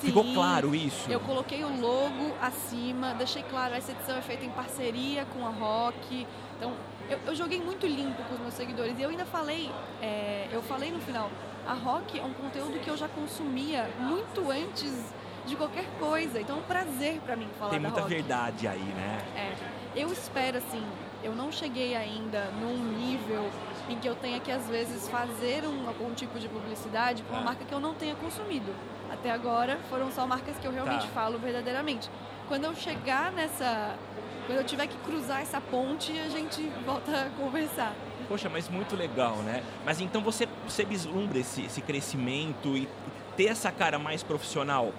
Sim, 0.00 0.08
Ficou 0.08 0.24
claro 0.34 0.74
isso? 0.74 1.10
Eu 1.10 1.20
coloquei 1.20 1.62
o 1.64 1.80
logo 1.80 2.34
acima, 2.40 3.14
deixei 3.14 3.42
claro, 3.44 3.74
essa 3.74 3.92
edição 3.92 4.16
é 4.16 4.22
feita 4.22 4.44
em 4.44 4.50
parceria 4.50 5.24
com 5.26 5.46
a 5.46 5.50
Rock. 5.50 6.26
Então, 6.56 6.72
eu, 7.08 7.18
eu 7.26 7.34
joguei 7.36 7.60
muito 7.60 7.86
limpo 7.86 8.20
com 8.24 8.34
os 8.34 8.40
meus 8.40 8.54
seguidores. 8.54 8.98
E 8.98 9.02
eu 9.02 9.10
ainda 9.10 9.24
falei, 9.24 9.70
é, 10.00 10.48
eu 10.50 10.60
falei 10.62 10.90
no 10.90 11.00
final, 11.00 11.30
a 11.66 11.74
Rock 11.74 12.18
é 12.18 12.24
um 12.24 12.32
conteúdo 12.32 12.80
que 12.80 12.88
eu 12.88 12.96
já 12.96 13.08
consumia 13.08 13.88
muito 14.00 14.50
antes 14.50 15.14
de 15.46 15.56
qualquer 15.56 15.86
coisa. 15.98 16.40
Então 16.40 16.56
é 16.56 16.58
um 16.60 16.62
prazer 16.62 17.20
para 17.20 17.36
mim 17.36 17.48
falar 17.58 17.70
Tem 17.70 17.80
muita 17.80 18.00
rock. 18.00 18.14
verdade 18.14 18.68
aí, 18.68 18.78
né? 18.78 19.18
É. 19.36 20.00
Eu 20.00 20.12
espero, 20.12 20.58
assim, 20.58 20.82
eu 21.22 21.34
não 21.34 21.52
cheguei 21.52 21.94
ainda 21.94 22.46
num 22.60 22.76
nível 22.98 23.50
em 23.88 23.98
que 23.98 24.08
eu 24.08 24.14
tenha 24.14 24.40
que, 24.40 24.50
às 24.50 24.68
vezes, 24.68 25.08
fazer 25.08 25.64
um, 25.66 25.86
algum 25.86 26.14
tipo 26.14 26.38
de 26.38 26.48
publicidade 26.48 27.22
para 27.22 27.34
uma 27.34 27.42
é. 27.42 27.44
marca 27.44 27.64
que 27.64 27.74
eu 27.74 27.80
não 27.80 27.94
tenha 27.94 28.14
consumido. 28.14 28.72
Até 29.10 29.30
agora 29.30 29.78
foram 29.90 30.10
só 30.10 30.26
marcas 30.26 30.56
que 30.58 30.66
eu 30.66 30.72
realmente 30.72 31.06
tá. 31.06 31.12
falo 31.12 31.38
verdadeiramente. 31.38 32.10
Quando 32.48 32.64
eu 32.64 32.74
chegar 32.74 33.30
nessa. 33.32 33.96
Quando 34.46 34.58
eu 34.58 34.64
tiver 34.64 34.88
que 34.88 34.96
cruzar 34.98 35.40
essa 35.40 35.60
ponte, 35.60 36.18
a 36.18 36.28
gente 36.28 36.62
volta 36.84 37.12
a 37.12 37.30
conversar. 37.40 37.94
Poxa, 38.26 38.48
mas 38.48 38.68
muito 38.68 38.96
legal, 38.96 39.36
né? 39.36 39.62
Mas 39.84 40.00
então 40.00 40.20
você, 40.20 40.48
você 40.66 40.84
vislumbra 40.84 41.38
esse, 41.38 41.64
esse 41.64 41.80
crescimento 41.80 42.76
e 42.76 42.88
ter 43.36 43.46
essa 43.46 43.70
cara 43.70 43.98
mais 43.98 44.22
profissional? 44.22 44.92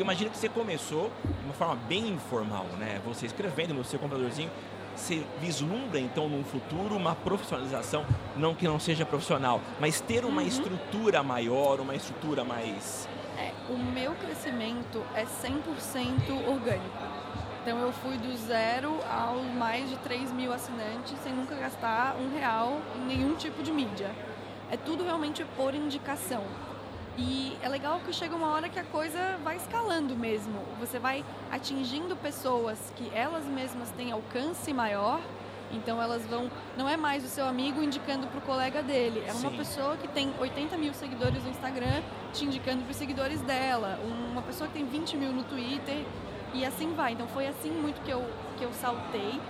Porque 0.00 0.12
imagina 0.12 0.30
que 0.30 0.38
você 0.38 0.48
começou 0.48 1.12
de 1.22 1.44
uma 1.44 1.52
forma 1.52 1.76
bem 1.86 2.08
informal, 2.08 2.64
né? 2.78 3.02
Você 3.04 3.26
escrevendo 3.26 3.74
no 3.74 3.84
seu 3.84 3.98
computadorzinho, 3.98 4.50
você 4.96 5.22
vislumbra 5.42 6.00
então 6.00 6.26
num 6.26 6.42
futuro 6.42 6.96
uma 6.96 7.14
profissionalização, 7.14 8.06
não 8.34 8.54
que 8.54 8.66
não 8.66 8.80
seja 8.80 9.04
profissional, 9.04 9.60
mas 9.78 10.00
ter 10.00 10.24
uma 10.24 10.40
uhum. 10.40 10.48
estrutura 10.48 11.22
maior, 11.22 11.80
uma 11.80 11.94
estrutura 11.94 12.42
mais 12.42 13.06
é, 13.36 13.52
o 13.68 13.76
meu 13.76 14.12
crescimento 14.12 15.04
é 15.14 15.26
100% 15.26 16.48
orgânico. 16.48 17.04
Então 17.60 17.78
eu 17.80 17.92
fui 17.92 18.16
do 18.16 18.34
zero 18.38 18.98
aos 19.06 19.44
mais 19.52 19.90
de 19.90 19.96
3 19.96 20.32
mil 20.32 20.50
assinantes 20.50 21.12
sem 21.22 21.34
nunca 21.34 21.54
gastar 21.56 22.16
um 22.16 22.34
real 22.34 22.80
em 22.96 23.04
nenhum 23.04 23.34
tipo 23.34 23.62
de 23.62 23.70
mídia. 23.70 24.10
É 24.70 24.78
tudo 24.78 25.04
realmente 25.04 25.44
por 25.58 25.74
indicação. 25.74 26.42
E 27.18 27.56
é 27.62 27.68
legal 27.68 28.00
que 28.00 28.12
chega 28.12 28.34
uma 28.34 28.48
hora 28.48 28.68
que 28.68 28.78
a 28.78 28.84
coisa 28.84 29.38
vai 29.42 29.56
escalando 29.56 30.16
mesmo. 30.16 30.60
Você 30.78 30.98
vai 30.98 31.24
atingindo 31.50 32.16
pessoas 32.16 32.78
que 32.96 33.10
elas 33.14 33.44
mesmas 33.44 33.90
têm 33.90 34.12
alcance 34.12 34.72
maior 34.72 35.20
então 35.72 36.02
elas 36.02 36.24
vão. 36.26 36.50
Não 36.76 36.88
é 36.88 36.96
mais 36.96 37.24
o 37.24 37.28
seu 37.28 37.46
amigo 37.46 37.82
indicando 37.82 38.26
para 38.26 38.38
o 38.38 38.42
colega 38.42 38.82
dele. 38.82 39.22
É 39.26 39.32
uma 39.32 39.50
Sim. 39.50 39.56
pessoa 39.56 39.96
que 39.96 40.08
tem 40.08 40.32
80 40.38 40.76
mil 40.76 40.92
seguidores 40.92 41.42
no 41.44 41.50
Instagram 41.50 42.02
te 42.32 42.44
indicando 42.44 42.82
para 42.82 42.90
os 42.90 42.96
seguidores 42.96 43.40
dela. 43.42 43.98
Uma 44.30 44.42
pessoa 44.42 44.68
que 44.68 44.74
tem 44.74 44.86
20 44.86 45.16
mil 45.16 45.32
no 45.32 45.44
Twitter. 45.44 46.04
E 46.52 46.64
assim 46.64 46.92
vai. 46.94 47.12
Então 47.12 47.28
foi 47.28 47.46
assim 47.46 47.70
muito 47.70 48.00
que 48.02 48.10
eu, 48.10 48.24
que 48.58 48.64
eu 48.64 48.72
saltei. 48.72 49.40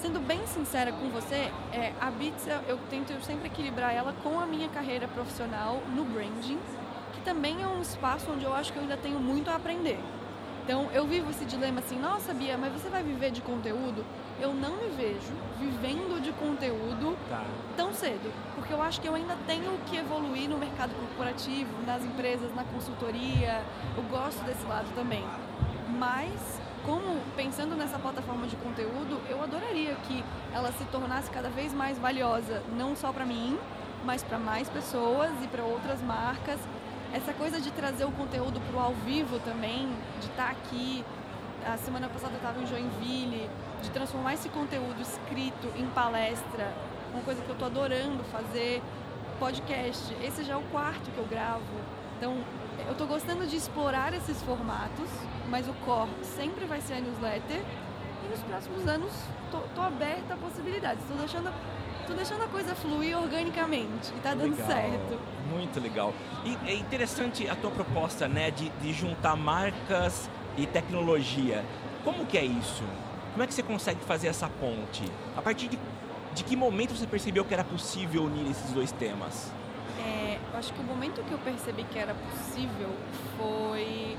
Sendo 0.00 0.18
bem 0.18 0.46
sincera 0.46 0.92
com 0.92 1.10
você, 1.10 1.52
é, 1.74 1.92
a 2.00 2.10
Bits 2.10 2.46
eu 2.66 2.78
tento 2.88 3.12
sempre 3.22 3.48
equilibrar 3.48 3.94
ela 3.94 4.14
com 4.22 4.40
a 4.40 4.46
minha 4.46 4.66
carreira 4.70 5.06
profissional 5.06 5.82
no 5.94 6.06
branding, 6.06 6.58
que 7.12 7.20
também 7.20 7.62
é 7.62 7.66
um 7.66 7.82
espaço 7.82 8.30
onde 8.32 8.46
eu 8.46 8.54
acho 8.54 8.72
que 8.72 8.78
eu 8.78 8.82
ainda 8.82 8.96
tenho 8.96 9.20
muito 9.20 9.50
a 9.50 9.56
aprender. 9.56 9.98
Então 10.64 10.88
eu 10.94 11.06
vivo 11.06 11.28
esse 11.30 11.44
dilema 11.44 11.80
assim, 11.80 11.98
nossa 11.98 12.32
Bia, 12.32 12.56
mas 12.56 12.72
você 12.72 12.88
vai 12.88 13.02
viver 13.02 13.30
de 13.30 13.42
conteúdo? 13.42 14.02
Eu 14.40 14.54
não 14.54 14.76
me 14.78 14.88
vejo 14.88 15.32
vivendo 15.58 16.22
de 16.22 16.32
conteúdo 16.32 17.14
tá. 17.28 17.44
tão 17.76 17.92
cedo, 17.92 18.32
porque 18.54 18.72
eu 18.72 18.80
acho 18.80 19.02
que 19.02 19.06
eu 19.06 19.14
ainda 19.14 19.36
tenho 19.46 19.78
que 19.84 19.98
evoluir 19.98 20.48
no 20.48 20.56
mercado 20.56 20.94
corporativo, 20.94 21.70
nas 21.86 22.02
empresas, 22.02 22.54
na 22.54 22.64
consultoria. 22.64 23.62
Eu 23.94 24.02
gosto 24.04 24.42
desse 24.44 24.64
lado 24.64 24.86
também. 24.94 25.24
Mas 25.98 26.58
como 26.84 27.20
pensando 27.36 27.76
nessa 27.76 27.98
plataforma 27.98 28.46
de 28.46 28.56
conteúdo, 28.56 29.20
eu 29.28 29.42
adoraria 29.42 29.94
que 30.06 30.24
ela 30.52 30.72
se 30.72 30.84
tornasse 30.86 31.30
cada 31.30 31.48
vez 31.48 31.72
mais 31.72 31.98
valiosa, 31.98 32.62
não 32.76 32.96
só 32.96 33.12
para 33.12 33.24
mim, 33.24 33.58
mas 34.04 34.22
para 34.22 34.38
mais 34.38 34.68
pessoas 34.68 35.30
e 35.42 35.48
para 35.48 35.62
outras 35.62 36.00
marcas 36.02 36.58
essa 37.12 37.32
coisa 37.32 37.60
de 37.60 37.70
trazer 37.72 38.04
o 38.04 38.12
conteúdo 38.12 38.60
para 38.60 38.76
o 38.76 38.80
ao 38.80 38.94
vivo 38.94 39.40
também, 39.40 39.88
de 40.20 40.26
estar 40.26 40.44
tá 40.44 40.50
aqui. 40.50 41.04
A 41.66 41.76
semana 41.76 42.08
passada 42.08 42.32
eu 42.32 42.36
estava 42.36 42.60
em 42.62 42.66
Joinville, 42.66 43.50
de 43.82 43.90
transformar 43.90 44.34
esse 44.34 44.48
conteúdo 44.48 45.00
escrito 45.00 45.68
em 45.76 45.86
palestra, 45.88 46.72
uma 47.12 47.22
coisa 47.22 47.42
que 47.42 47.48
eu 47.48 47.54
estou 47.54 47.66
adorando 47.66 48.22
fazer. 48.24 48.82
Podcast, 49.38 50.14
esse 50.22 50.44
já 50.44 50.52
é 50.52 50.56
o 50.56 50.62
quarto 50.70 51.10
que 51.10 51.18
eu 51.18 51.24
gravo. 51.24 51.64
Então, 52.16 52.36
eu 52.86 52.92
estou 52.92 53.06
gostando 53.06 53.46
de 53.46 53.56
explorar 53.56 54.12
esses 54.12 54.42
formatos, 54.42 55.08
mas 55.50 55.68
o 55.68 55.74
core 55.84 56.10
sempre 56.22 56.64
vai 56.64 56.80
ser 56.80 56.94
a 56.94 57.00
newsletter. 57.00 57.60
E 58.24 58.28
nos 58.30 58.40
próximos 58.40 58.86
anos, 58.86 59.12
estou 59.44 59.84
aberta 59.84 60.34
a 60.34 60.36
possibilidades. 60.36 61.02
Estou 61.02 61.18
deixando 61.18 61.52
tô 62.06 62.14
deixando 62.14 62.42
a 62.42 62.48
coisa 62.48 62.74
fluir 62.74 63.16
organicamente 63.16 64.12
e 64.16 64.20
tá 64.20 64.30
dando 64.30 64.50
legal, 64.50 64.66
certo. 64.66 65.18
Muito 65.48 65.80
legal. 65.80 66.12
E 66.44 66.58
é 66.68 66.74
interessante 66.74 67.48
a 67.48 67.54
tua 67.54 67.70
proposta, 67.70 68.26
né, 68.26 68.50
de, 68.50 68.68
de 68.80 68.92
juntar 68.92 69.36
marcas 69.36 70.28
e 70.56 70.66
tecnologia. 70.66 71.64
Como 72.02 72.26
que 72.26 72.36
é 72.36 72.44
isso? 72.44 72.82
Como 73.32 73.44
é 73.44 73.46
que 73.46 73.54
você 73.54 73.62
consegue 73.62 74.00
fazer 74.00 74.26
essa 74.26 74.48
ponte? 74.48 75.04
A 75.36 75.42
partir 75.42 75.68
de, 75.68 75.78
de 76.34 76.42
que 76.42 76.56
momento 76.56 76.96
você 76.96 77.06
percebeu 77.06 77.44
que 77.44 77.54
era 77.54 77.62
possível 77.62 78.24
unir 78.24 78.50
esses 78.50 78.72
dois 78.72 78.90
temas? 78.90 79.52
É, 80.04 80.38
eu 80.52 80.58
acho 80.58 80.72
que 80.72 80.80
o 80.80 80.84
momento 80.84 81.22
que 81.22 81.32
eu 81.32 81.38
percebi 81.38 81.84
que 81.84 81.98
era 81.98 82.14
possível 82.14 82.90
foi 83.38 84.16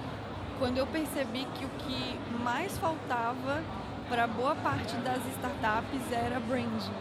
quando 0.62 0.78
eu 0.78 0.86
percebi 0.86 1.48
que 1.56 1.66
o 1.66 1.70
que 1.70 2.20
mais 2.44 2.78
faltava 2.78 3.64
para 4.08 4.28
boa 4.28 4.54
parte 4.54 4.96
das 4.98 5.18
startups 5.26 6.12
era 6.12 6.40
branding 6.40 6.94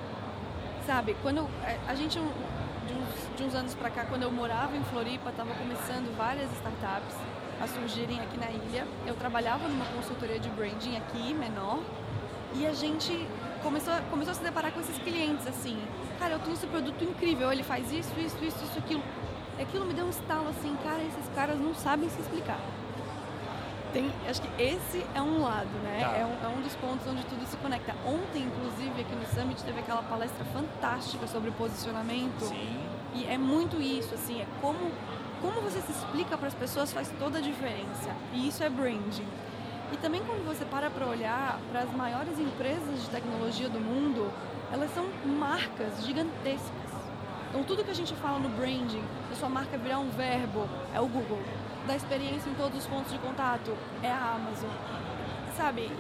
sabe, 0.87 1.15
quando 1.21 1.47
é, 1.63 1.79
a 1.87 1.95
gente 1.95 2.19
de 2.19 2.95
uns, 2.95 3.37
de 3.37 3.45
uns 3.45 3.55
anos 3.55 3.75
para 3.75 3.91
cá, 3.91 4.07
quando 4.07 4.23
eu 4.23 4.33
morava 4.33 4.75
em 4.75 4.83
Floripa, 4.85 5.29
estava 5.29 5.53
começando 5.53 6.17
várias 6.17 6.51
startups 6.55 7.15
a 7.61 7.67
surgirem 7.67 8.19
aqui 8.19 8.39
na 8.39 8.51
ilha. 8.51 8.89
Eu 9.07 9.15
trabalhava 9.15 9.69
numa 9.69 9.85
consultoria 9.85 10.39
de 10.39 10.49
branding 10.49 10.97
aqui, 10.97 11.35
menor, 11.35 11.81
e 12.55 12.67
a 12.67 12.73
gente 12.73 13.29
começou, 13.63 13.93
começou 14.11 14.33
a 14.33 14.35
se 14.37 14.43
deparar 14.43 14.73
com 14.73 14.81
esses 14.81 14.97
clientes 14.99 15.47
assim, 15.47 15.79
cara, 16.19 16.33
eu 16.33 16.39
tenho 16.39 16.55
esse 16.55 16.67
produto 16.67 17.05
incrível, 17.05 17.53
ele 17.53 17.63
faz 17.63 17.93
isso, 17.93 18.19
isso, 18.19 18.43
isso, 18.43 18.65
isso, 18.65 18.79
aquilo. 18.79 19.03
Aquilo 19.61 19.85
me 19.85 19.93
deu 19.93 20.07
um 20.07 20.11
estalo 20.11 20.49
assim, 20.49 20.75
cara, 20.83 21.03
esses 21.03 21.29
caras 21.35 21.61
não 21.61 21.75
sabem 21.75 22.09
se 22.09 22.19
explicar. 22.23 22.59
Tem, 23.93 24.11
acho 24.29 24.41
que 24.41 24.63
esse 24.63 25.05
é 25.15 25.21
um 25.21 25.43
lado, 25.43 25.71
né? 25.83 26.01
Tá. 26.01 26.17
É, 26.17 26.25
um, 26.25 26.45
é, 26.45 26.57
um, 26.57 26.61
dos 26.63 26.75
pontos 26.77 27.07
onde 27.09 27.25
tudo 27.25 27.45
se 27.47 27.57
conecta. 27.57 27.95
Ontem, 28.07 28.45
inclusive, 28.45 29.01
aqui 29.01 29.15
no 29.15 29.27
Summit 29.27 29.63
teve 29.65 29.81
aquela 29.81 30.03
palestra 30.03 30.45
fantástica 30.47 31.27
sobre 31.27 31.51
posicionamento. 31.51 32.45
Sim. 32.45 32.81
E 33.15 33.27
é 33.27 33.37
muito 33.37 33.81
isso, 33.81 34.15
assim, 34.15 34.41
é 34.41 34.47
como, 34.61 34.93
como 35.43 35.61
você 35.61 35.81
se 35.81 35.91
explica 35.91 36.39
para 36.39 36.47
as 36.47 36.55
pessoas 36.55 36.93
faz 36.93 37.13
toda 37.19 37.39
a 37.39 37.41
diferença. 37.41 38.15
E 38.33 38.47
isso 38.47 38.63
é 38.63 38.71
branding. 38.71 39.27
E 39.93 39.97
também 39.97 40.23
quando 40.25 40.47
você 40.47 40.65
para 40.65 40.89
para 40.89 41.05
olhar 41.07 41.59
para 41.73 41.81
as 41.81 41.93
maiores 41.93 42.39
empresas 42.39 43.03
de 43.03 43.11
tecnologia 43.11 43.69
do 43.69 43.81
mundo, 43.81 44.31
elas 44.73 44.95
são 44.95 45.07
marcas 45.27 46.05
gigantescas. 46.07 46.71
Então 47.49 47.65
tudo 47.65 47.83
que 47.83 47.91
a 47.91 47.95
gente 47.95 48.15
fala 48.15 48.39
no 48.39 48.49
branding, 48.51 49.03
da 49.29 49.35
sua 49.35 49.49
marca 49.49 49.77
virar 49.77 49.99
um 49.99 50.11
verbo, 50.11 50.69
é 50.95 51.01
o 51.01 51.09
Google 51.09 51.41
da 51.87 51.97
experiência 51.97 52.49
em 52.49 52.55
todos 52.55 52.79
os 52.79 52.87
pontos 52.87 53.13
de 53.13 53.19
contato 53.19 53.77
é 54.03 54.11
a 54.11 54.35
Amazon. 54.35 54.71
Sabe, 55.57 55.91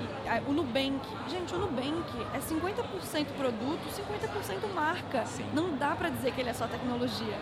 o 0.47 0.53
Nubank, 0.53 1.01
gente, 1.29 1.55
o 1.55 1.59
Nubank 1.59 2.05
é 2.33 2.38
50% 2.38 3.27
produto, 3.37 3.81
50% 3.90 4.73
marca. 4.75 5.27
Sim. 5.27 5.45
Não 5.53 5.77
dá 5.77 5.95
para 5.95 6.09
dizer 6.09 6.33
que 6.33 6.40
ele 6.40 6.51
é 6.51 6.55
só 6.55 6.66
tecnologia. 6.66 7.37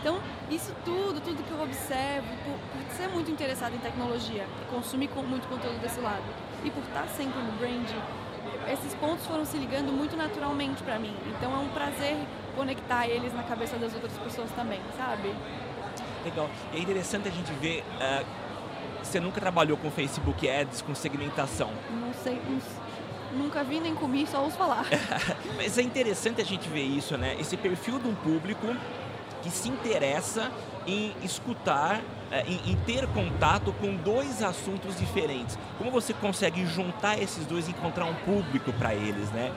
Então, 0.00 0.18
isso 0.50 0.74
tudo, 0.84 1.20
tudo 1.20 1.42
que 1.42 1.50
eu 1.50 1.62
observo, 1.62 2.26
por, 2.44 2.58
por 2.72 2.90
ser 2.96 3.08
muito 3.08 3.30
interessado 3.30 3.74
em 3.74 3.78
tecnologia, 3.78 4.46
consumir 4.70 5.10
muito 5.28 5.46
conteúdo 5.46 5.78
desse 5.80 6.00
lado, 6.00 6.24
e 6.64 6.70
por 6.70 6.82
estar 6.82 7.06
sempre 7.08 7.38
no 7.38 7.52
branding, 7.52 8.00
esses 8.72 8.94
pontos 8.94 9.26
foram 9.26 9.44
se 9.44 9.58
ligando 9.58 9.92
muito 9.92 10.16
naturalmente 10.16 10.82
para 10.82 10.98
mim. 10.98 11.14
Então 11.26 11.52
é 11.52 11.58
um 11.58 11.68
prazer 11.68 12.16
conectar 12.56 13.06
eles 13.06 13.34
na 13.34 13.42
cabeça 13.42 13.76
das 13.76 13.94
outras 13.94 14.12
pessoas 14.18 14.50
também, 14.52 14.80
sabe? 14.96 15.34
Legal. 16.24 16.50
E 16.72 16.76
é 16.76 16.80
interessante 16.80 17.28
a 17.28 17.32
gente 17.32 17.52
ver. 17.54 17.84
Uh, 17.96 18.50
você 19.02 19.18
nunca 19.18 19.40
trabalhou 19.40 19.76
com 19.76 19.90
Facebook 19.90 20.48
Ads, 20.48 20.82
com 20.82 20.94
segmentação? 20.94 21.70
Não 21.90 22.12
sei, 22.22 22.38
nunca 23.32 23.64
vi 23.64 23.80
nem 23.80 23.94
comi, 23.94 24.26
só 24.26 24.42
ouço 24.42 24.56
falar. 24.56 24.84
Mas 25.56 25.78
é 25.78 25.82
interessante 25.82 26.40
a 26.40 26.44
gente 26.44 26.68
ver 26.68 26.82
isso, 26.82 27.16
né? 27.16 27.36
Esse 27.38 27.56
perfil 27.56 27.98
de 27.98 28.08
um 28.08 28.14
público 28.14 28.66
que 29.42 29.50
se 29.50 29.68
interessa 29.68 30.50
em 30.86 31.14
escutar, 31.22 32.00
é, 32.30 32.42
em, 32.42 32.72
em, 32.72 32.76
ter 32.86 33.06
contato 33.08 33.72
com 33.80 33.94
dois 33.96 34.42
assuntos 34.42 34.98
diferentes. 34.98 35.58
Como 35.78 35.90
você 35.90 36.12
consegue 36.12 36.66
juntar 36.66 37.20
esses 37.20 37.46
dois 37.46 37.68
e 37.68 37.70
encontrar 37.70 38.04
um 38.04 38.14
público 38.14 38.72
para 38.74 38.94
eles, 38.94 39.30
né? 39.30 39.52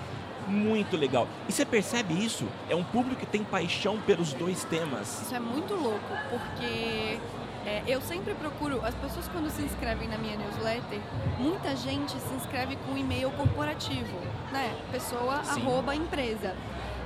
Muito 0.48 0.98
legal. 0.98 1.28
E 1.48 1.52
você 1.52 1.66
percebe 1.66 2.14
isso? 2.14 2.48
É 2.70 2.76
um 2.76 2.84
público 2.84 3.22
que 3.22 3.26
tem 3.26 3.44
paixão 3.44 4.00
pelos 4.00 4.34
dois 4.34 4.64
temas. 4.66 5.22
Isso 5.22 5.36
é 5.36 5.40
muito 5.40 5.74
louco, 5.74 6.14
porque 6.30 7.20
é, 7.66 7.82
eu 7.88 8.02
sempre 8.02 8.34
procuro, 8.34 8.82
as 8.84 8.94
pessoas 8.96 9.28
quando 9.30 9.50
se 9.50 9.62
inscrevem 9.62 10.08
na 10.10 10.18
minha 10.18 10.36
newsletter, 10.36 11.00
muita 11.40 11.76
gente 11.76 12.12
se 12.12 12.34
inscreve 12.34 12.76
com 12.86 12.98
e-mail 12.98 13.32
corporativo, 13.32 14.18
né? 14.52 14.76
Pessoa, 14.92 15.44
Sim. 15.44 15.62
arroba, 15.62 15.96
empresa. 15.96 16.56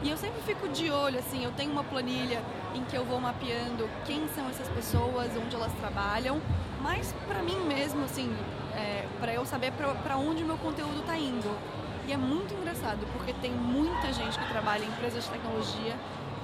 E 0.04 0.10
eu 0.10 0.17
sempre 0.17 0.41
fico 0.41 0.67
de 0.69 0.91
olho, 0.91 1.19
assim, 1.19 1.43
eu 1.43 1.52
tenho 1.52 1.71
uma 1.71 1.84
planilha 1.84 2.41
em 2.73 2.84
que 2.84 2.95
eu 2.95 3.04
vou 3.04 3.19
mapeando 3.19 3.89
quem 4.06 4.28
são 4.30 4.47
essas 4.50 4.67
pessoas, 4.69 5.32
onde 5.36 5.56
elas 5.56 5.71
trabalham, 5.73 6.39
mas 6.82 7.13
para 7.28 7.41
mim 7.41 7.60
mesmo, 7.67 8.04
assim, 8.06 8.32
é, 8.76 9.06
para 9.19 9.34
eu 9.34 9.45
saber 9.45 9.71
para 9.71 10.17
onde 10.17 10.43
o 10.43 10.45
meu 10.45 10.58
conteúdo 10.58 11.00
está 11.00 11.17
indo. 11.17 11.50
E 12.08 12.13
é 12.13 12.17
muito 12.17 12.54
engraçado, 12.54 13.06
porque 13.12 13.34
tem 13.34 13.52
muita 13.52 14.13
gente 14.13 14.39
que 14.39 14.48
trabalha 14.48 14.86
em 14.86 14.88
empresas 14.88 15.26
de 15.26 15.30
tecnologia, 15.30 15.93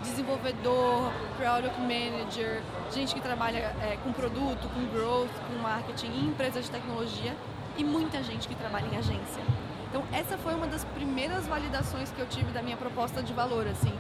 desenvolvedor, 0.04 1.10
product 1.38 1.80
manager, 1.80 2.62
gente 2.92 3.16
que 3.16 3.22
trabalha 3.22 3.74
é, 3.82 3.98
com 4.04 4.12
produto, 4.12 4.68
com 4.74 4.86
growth, 4.88 5.32
com 5.48 5.62
marketing 5.62 6.08
em 6.08 6.28
empresas 6.28 6.66
de 6.66 6.72
tecnologia 6.72 7.34
e 7.78 7.84
muita 7.86 8.22
gente 8.22 8.46
que 8.46 8.56
trabalha 8.56 8.88
em 8.94 8.98
agência. 8.98 9.42
Então 9.90 10.04
essa 10.12 10.38
foi 10.38 10.54
uma 10.54 10.68
das 10.68 10.84
primeiras 10.84 11.48
validações 11.48 12.12
que 12.12 12.20
eu 12.20 12.28
tive 12.28 12.52
da 12.52 12.62
minha 12.62 12.76
proposta 12.76 13.24
de 13.24 13.32
valor, 13.32 13.66
assim, 13.66 13.94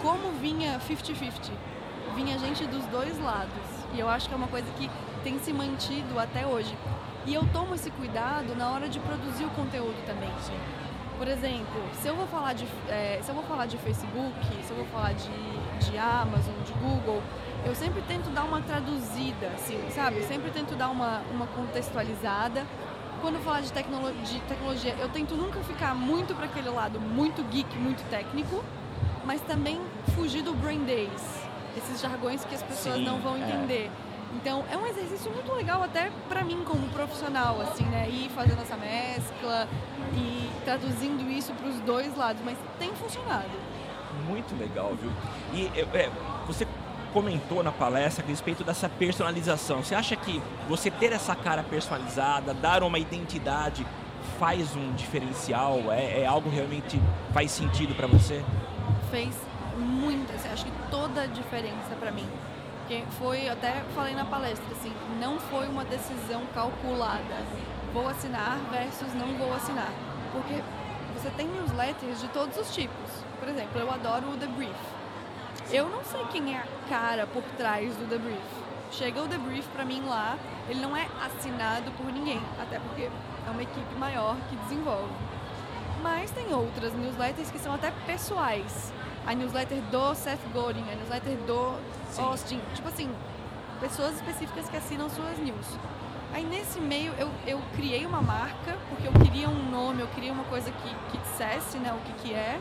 como 0.00 0.30
vinha 0.40 0.78
50-50, 0.78 1.50
vinha 2.14 2.38
gente 2.38 2.64
dos 2.66 2.84
dois 2.86 3.18
lados 3.18 3.50
e 3.92 3.98
eu 3.98 4.08
acho 4.08 4.28
que 4.28 4.34
é 4.34 4.36
uma 4.36 4.46
coisa 4.46 4.70
que 4.78 4.88
tem 5.24 5.36
se 5.40 5.52
mantido 5.52 6.16
até 6.16 6.46
hoje. 6.46 6.76
E 7.26 7.34
eu 7.34 7.44
tomo 7.52 7.74
esse 7.74 7.90
cuidado 7.90 8.54
na 8.54 8.70
hora 8.70 8.88
de 8.88 9.00
produzir 9.00 9.44
o 9.44 9.50
conteúdo 9.50 10.00
também. 10.06 10.30
Sim. 10.40 10.56
Por 11.18 11.26
exemplo, 11.26 11.82
se 12.00 12.06
eu 12.06 12.14
vou 12.14 12.26
falar 12.28 12.52
de, 12.52 12.64
é, 12.88 13.18
se 13.20 13.28
eu 13.28 13.34
vou 13.34 13.44
falar 13.44 13.66
de 13.66 13.76
Facebook, 13.76 14.38
se 14.62 14.70
eu 14.70 14.76
vou 14.76 14.86
falar 14.86 15.12
de, 15.14 15.90
de 15.90 15.98
Amazon, 15.98 16.54
de 16.64 16.72
Google, 16.74 17.20
eu 17.66 17.74
sempre 17.74 18.00
tento 18.02 18.30
dar 18.30 18.44
uma 18.44 18.62
traduzida, 18.62 19.48
assim, 19.48 19.78
sabe? 19.90 20.18
Eu 20.18 20.22
sempre 20.22 20.50
tento 20.52 20.76
dar 20.76 20.88
uma, 20.88 21.20
uma 21.32 21.48
contextualizada 21.48 22.64
quando 23.20 23.34
eu 23.34 23.40
falar 23.40 23.60
de, 23.60 23.66
de 23.66 24.40
tecnologia, 24.40 24.94
eu 25.00 25.08
tento 25.08 25.34
nunca 25.34 25.60
ficar 25.60 25.94
muito 25.94 26.34
para 26.34 26.46
aquele 26.46 26.68
lado 26.68 27.00
muito 27.00 27.42
geek, 27.50 27.76
muito 27.76 28.08
técnico, 28.08 28.64
mas 29.24 29.40
também 29.40 29.80
fugir 30.14 30.42
do 30.42 30.54
brain 30.54 30.84
days, 30.84 31.42
esses 31.76 32.00
jargões 32.00 32.44
que 32.44 32.54
as 32.54 32.62
pessoas 32.62 32.96
Sim, 32.96 33.04
não 33.04 33.20
vão 33.20 33.36
é. 33.36 33.40
entender. 33.40 33.90
É. 34.04 34.07
Então 34.34 34.64
é 34.70 34.76
um 34.76 34.86
exercício 34.86 35.30
muito 35.32 35.52
legal 35.52 35.82
até 35.82 36.10
para 36.28 36.44
mim 36.44 36.62
como 36.64 36.88
profissional, 36.88 37.60
assim, 37.60 37.84
né? 37.84 38.08
Ir 38.08 38.28
fazendo 38.30 38.60
essa 38.60 38.76
mescla 38.76 39.68
e 40.14 40.50
traduzindo 40.64 41.28
isso 41.30 41.52
para 41.54 41.68
os 41.68 41.80
dois 41.80 42.16
lados, 42.16 42.42
mas 42.44 42.56
tem 42.78 42.94
funcionado. 42.94 43.48
Muito 44.26 44.54
legal, 44.58 44.94
viu? 45.00 45.10
E 45.54 45.66
é, 45.78 46.10
você 46.46 46.66
comentou 47.12 47.62
na 47.62 47.72
palestra 47.72 48.22
a 48.24 48.28
respeito 48.28 48.62
dessa 48.62 48.88
personalização. 48.88 49.82
Você 49.82 49.94
acha 49.94 50.14
que 50.14 50.42
você 50.68 50.90
ter 50.90 51.12
essa 51.12 51.34
cara 51.34 51.62
personalizada, 51.62 52.52
dar 52.52 52.82
uma 52.82 52.98
identidade, 52.98 53.86
faz 54.38 54.76
um 54.76 54.92
diferencial? 54.92 55.90
É, 55.90 56.20
é 56.20 56.26
algo 56.26 56.50
realmente 56.50 57.00
faz 57.32 57.50
sentido 57.50 57.94
para 57.94 58.06
você? 58.06 58.44
Fez 59.10 59.34
muito. 59.78 60.30
Assim, 60.34 60.48
acho 60.48 60.64
que 60.66 60.72
toda 60.90 61.22
a 61.22 61.26
diferença 61.26 61.94
para 61.98 62.10
mim. 62.12 62.26
Porque 62.88 63.04
foi, 63.18 63.46
até 63.50 63.84
falei 63.94 64.14
na 64.14 64.24
palestra, 64.24 64.64
assim, 64.72 64.90
não 65.20 65.38
foi 65.38 65.68
uma 65.68 65.84
decisão 65.84 66.42
calculada. 66.54 67.44
Vou 67.92 68.08
assinar 68.08 68.58
versus 68.70 69.12
não 69.12 69.36
vou 69.36 69.52
assinar. 69.52 69.92
Porque 70.32 70.62
você 71.14 71.28
tem 71.36 71.46
newsletters 71.48 72.18
de 72.18 72.28
todos 72.28 72.56
os 72.56 72.74
tipos. 72.74 73.10
Por 73.38 73.46
exemplo, 73.46 73.78
eu 73.78 73.92
adoro 73.92 74.30
o 74.30 74.36
The 74.38 74.46
Brief 74.46 74.98
eu 75.70 75.86
não 75.90 76.02
sei 76.02 76.24
quem 76.32 76.56
é 76.56 76.60
a 76.60 76.88
cara 76.88 77.26
por 77.26 77.42
trás 77.58 77.94
do 77.96 78.08
debrief. 78.08 78.40
Chega 78.90 79.22
o 79.22 79.28
debrief 79.28 79.66
para 79.68 79.84
mim 79.84 80.02
lá, 80.06 80.38
ele 80.66 80.80
não 80.80 80.96
é 80.96 81.06
assinado 81.22 81.90
por 81.92 82.10
ninguém, 82.10 82.40
até 82.58 82.78
porque 82.78 83.02
é 83.02 83.50
uma 83.50 83.62
equipe 83.62 83.94
maior 83.96 84.34
que 84.48 84.56
desenvolve. 84.56 85.12
Mas 86.02 86.30
tem 86.30 86.54
outras 86.54 86.94
newsletters 86.94 87.50
que 87.50 87.58
são 87.58 87.74
até 87.74 87.92
pessoais. 88.06 88.94
A 89.28 89.34
newsletter 89.34 89.82
do 89.90 90.14
Seth 90.14 90.40
Godin, 90.54 90.82
a 90.90 90.94
newsletter 90.96 91.36
do 91.46 91.78
Sim. 92.10 92.22
Austin. 92.22 92.60
Tipo 92.74 92.88
assim, 92.88 93.10
pessoas 93.78 94.14
específicas 94.14 94.70
que 94.70 94.76
assinam 94.78 95.10
suas 95.10 95.36
news. 95.36 95.66
Aí 96.32 96.44
nesse 96.46 96.80
meio 96.80 97.12
eu, 97.18 97.30
eu 97.46 97.60
criei 97.76 98.06
uma 98.06 98.22
marca, 98.22 98.78
porque 98.88 99.06
eu 99.06 99.12
queria 99.12 99.50
um 99.50 99.70
nome, 99.70 100.00
eu 100.00 100.08
queria 100.08 100.32
uma 100.32 100.44
coisa 100.44 100.70
que, 100.70 100.94
que 101.10 101.18
dissesse 101.18 101.76
né, 101.76 101.92
o 101.92 101.98
que, 102.06 102.12
que 102.22 102.32
é. 102.32 102.58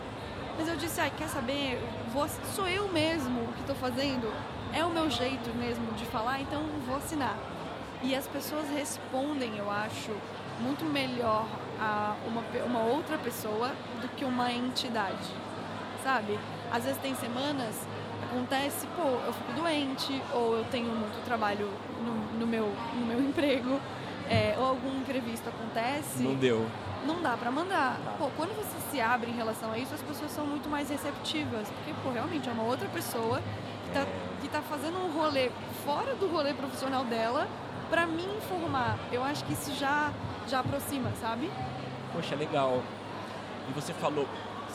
Mas 0.57 0.67
eu 0.67 0.75
disse, 0.75 0.99
ai, 0.99 1.09
quer 1.17 1.29
saber? 1.29 1.81
Vou, 2.11 2.27
sou 2.53 2.67
eu 2.67 2.89
mesmo 2.89 3.45
o 3.45 3.53
que 3.53 3.61
estou 3.61 3.75
fazendo. 3.77 4.29
É 4.73 4.83
o 4.83 4.89
meu 4.89 5.09
jeito 5.09 5.55
mesmo 5.55 5.93
de 5.93 6.03
falar, 6.03 6.41
então 6.41 6.61
vou 6.85 6.97
assinar. 6.97 7.37
E 8.03 8.13
as 8.13 8.27
pessoas 8.27 8.69
respondem, 8.69 9.57
eu 9.57 9.71
acho, 9.71 10.11
muito 10.59 10.83
melhor 10.83 11.45
a 11.79 12.13
uma, 12.25 12.41
uma 12.65 12.79
outra 12.79 13.17
pessoa 13.17 13.69
do 14.01 14.09
que 14.09 14.25
uma 14.25 14.51
entidade, 14.51 15.29
sabe? 16.03 16.37
Às 16.71 16.83
vezes 16.83 16.99
tem 16.99 17.15
semanas, 17.15 17.75
acontece, 18.23 18.87
pô, 18.95 19.03
eu 19.03 19.33
fico 19.33 19.53
doente, 19.53 20.21
ou 20.33 20.57
eu 20.57 20.65
tenho 20.65 20.89
muito 20.89 21.23
trabalho 21.25 21.69
no, 22.03 22.39
no 22.39 22.47
meu, 22.47 22.71
no 22.93 23.05
meu 23.05 23.19
emprego, 23.23 23.79
é, 24.29 24.55
ou 24.57 24.65
algum 24.65 24.99
imprevisto 24.99 25.47
acontece. 25.49 26.23
Não 26.23 26.35
deu 26.35 26.67
não 27.07 27.21
dá 27.21 27.37
para 27.37 27.49
mandar. 27.49 27.97
Pô, 28.19 28.29
quando 28.35 28.55
você 28.55 28.77
se 28.91 29.01
abre 29.01 29.31
em 29.31 29.33
relação 29.33 29.71
a 29.71 29.79
isso, 29.79 29.93
as 29.93 30.01
pessoas 30.01 30.29
são 30.31 30.45
muito 30.45 30.69
mais 30.69 30.89
receptivas, 30.89 31.69
porque, 31.69 31.93
pô, 32.03 32.11
realmente 32.11 32.49
é 32.49 32.51
uma 32.51 32.63
outra 32.63 32.87
pessoa 32.89 33.41
que 33.85 33.91
tá, 33.93 34.05
que 34.41 34.47
tá 34.49 34.61
fazendo 34.61 34.97
um 34.97 35.11
rolê 35.17 35.49
fora 35.85 36.13
do 36.15 36.27
rolê 36.27 36.53
profissional 36.53 37.05
dela 37.05 37.47
para 37.89 38.05
me 38.05 38.23
informar. 38.23 38.99
Eu 39.11 39.23
acho 39.23 39.43
que 39.45 39.53
isso 39.53 39.73
já, 39.75 40.11
já 40.47 40.59
aproxima, 40.59 41.11
sabe? 41.21 41.49
Poxa, 42.13 42.35
legal. 42.35 42.83
E 43.69 43.73
você 43.73 43.93
falou, 43.93 44.27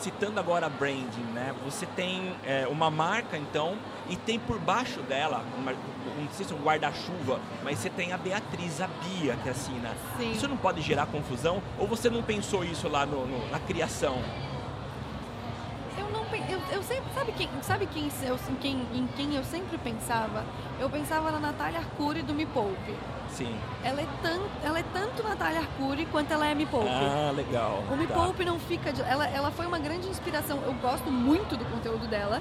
citando 0.03 0.37
agora 0.37 0.65
a 0.65 0.69
branding, 0.69 1.23
né? 1.33 1.55
Você 1.63 1.85
tem 1.85 2.35
é, 2.43 2.67
uma 2.67 2.91
marca, 2.91 3.37
então, 3.37 3.77
e 4.09 4.17
tem 4.17 4.37
por 4.37 4.59
baixo 4.59 4.99
dela, 5.01 5.43
uma, 5.57 5.71
não 5.71 6.29
sei 6.31 6.45
se 6.45 6.51
é 6.51 6.55
um 6.55 6.59
guarda-chuva, 6.59 7.39
mas 7.63 7.79
você 7.79 7.89
tem 7.89 8.11
a 8.11 8.17
Beatriz, 8.17 8.81
a 8.81 8.87
Bia, 8.87 9.37
que 9.41 9.49
assina. 9.49 9.95
Sim. 10.17 10.31
Isso 10.33 10.47
não 10.47 10.57
pode 10.57 10.81
gerar 10.81 11.05
confusão? 11.05 11.61
Ou 11.79 11.87
você 11.87 12.09
não 12.09 12.21
pensou 12.21 12.65
isso 12.65 12.89
lá 12.89 13.05
no, 13.05 13.25
no 13.25 13.49
na 13.49 13.59
criação? 13.59 14.21
Eu 16.73 16.81
sempre 16.81 17.13
sabe 17.13 17.31
quem 17.33 17.49
sabe 17.61 17.85
quem 17.85 18.09
eu, 18.23 18.39
quem 18.59 18.87
em 18.93 19.07
quem 19.15 19.35
eu 19.35 19.43
sempre 19.43 19.77
pensava 19.77 20.43
eu 20.79 20.89
pensava 20.89 21.31
na 21.31 21.39
Natália 21.39 21.79
Arcuri 21.79 22.23
do 22.23 22.33
Me 22.33 22.47
Poupe 22.47 22.95
Sim. 23.29 23.55
Ela 23.83 24.01
é, 24.01 24.07
tan, 24.21 24.41
ela 24.63 24.79
é 24.79 24.83
tanto 24.93 25.23
Natália 25.23 25.59
Arcuri 25.59 26.05
quanto 26.05 26.31
ela 26.31 26.45
é 26.45 26.53
Me 26.53 26.67
Poupe. 26.67 26.87
Ah, 26.87 27.31
legal. 27.35 27.83
O 27.91 27.95
Me 27.95 28.05
tá. 28.05 28.13
Poupe 28.13 28.45
não 28.45 28.59
fica. 28.59 28.93
De, 28.93 29.01
ela, 29.01 29.27
ela 29.27 29.49
foi 29.49 29.65
uma 29.65 29.79
grande 29.79 30.07
inspiração. 30.07 30.61
Eu 30.63 30.73
gosto 30.73 31.09
muito 31.09 31.57
do 31.57 31.65
conteúdo 31.65 32.07
dela. 32.07 32.39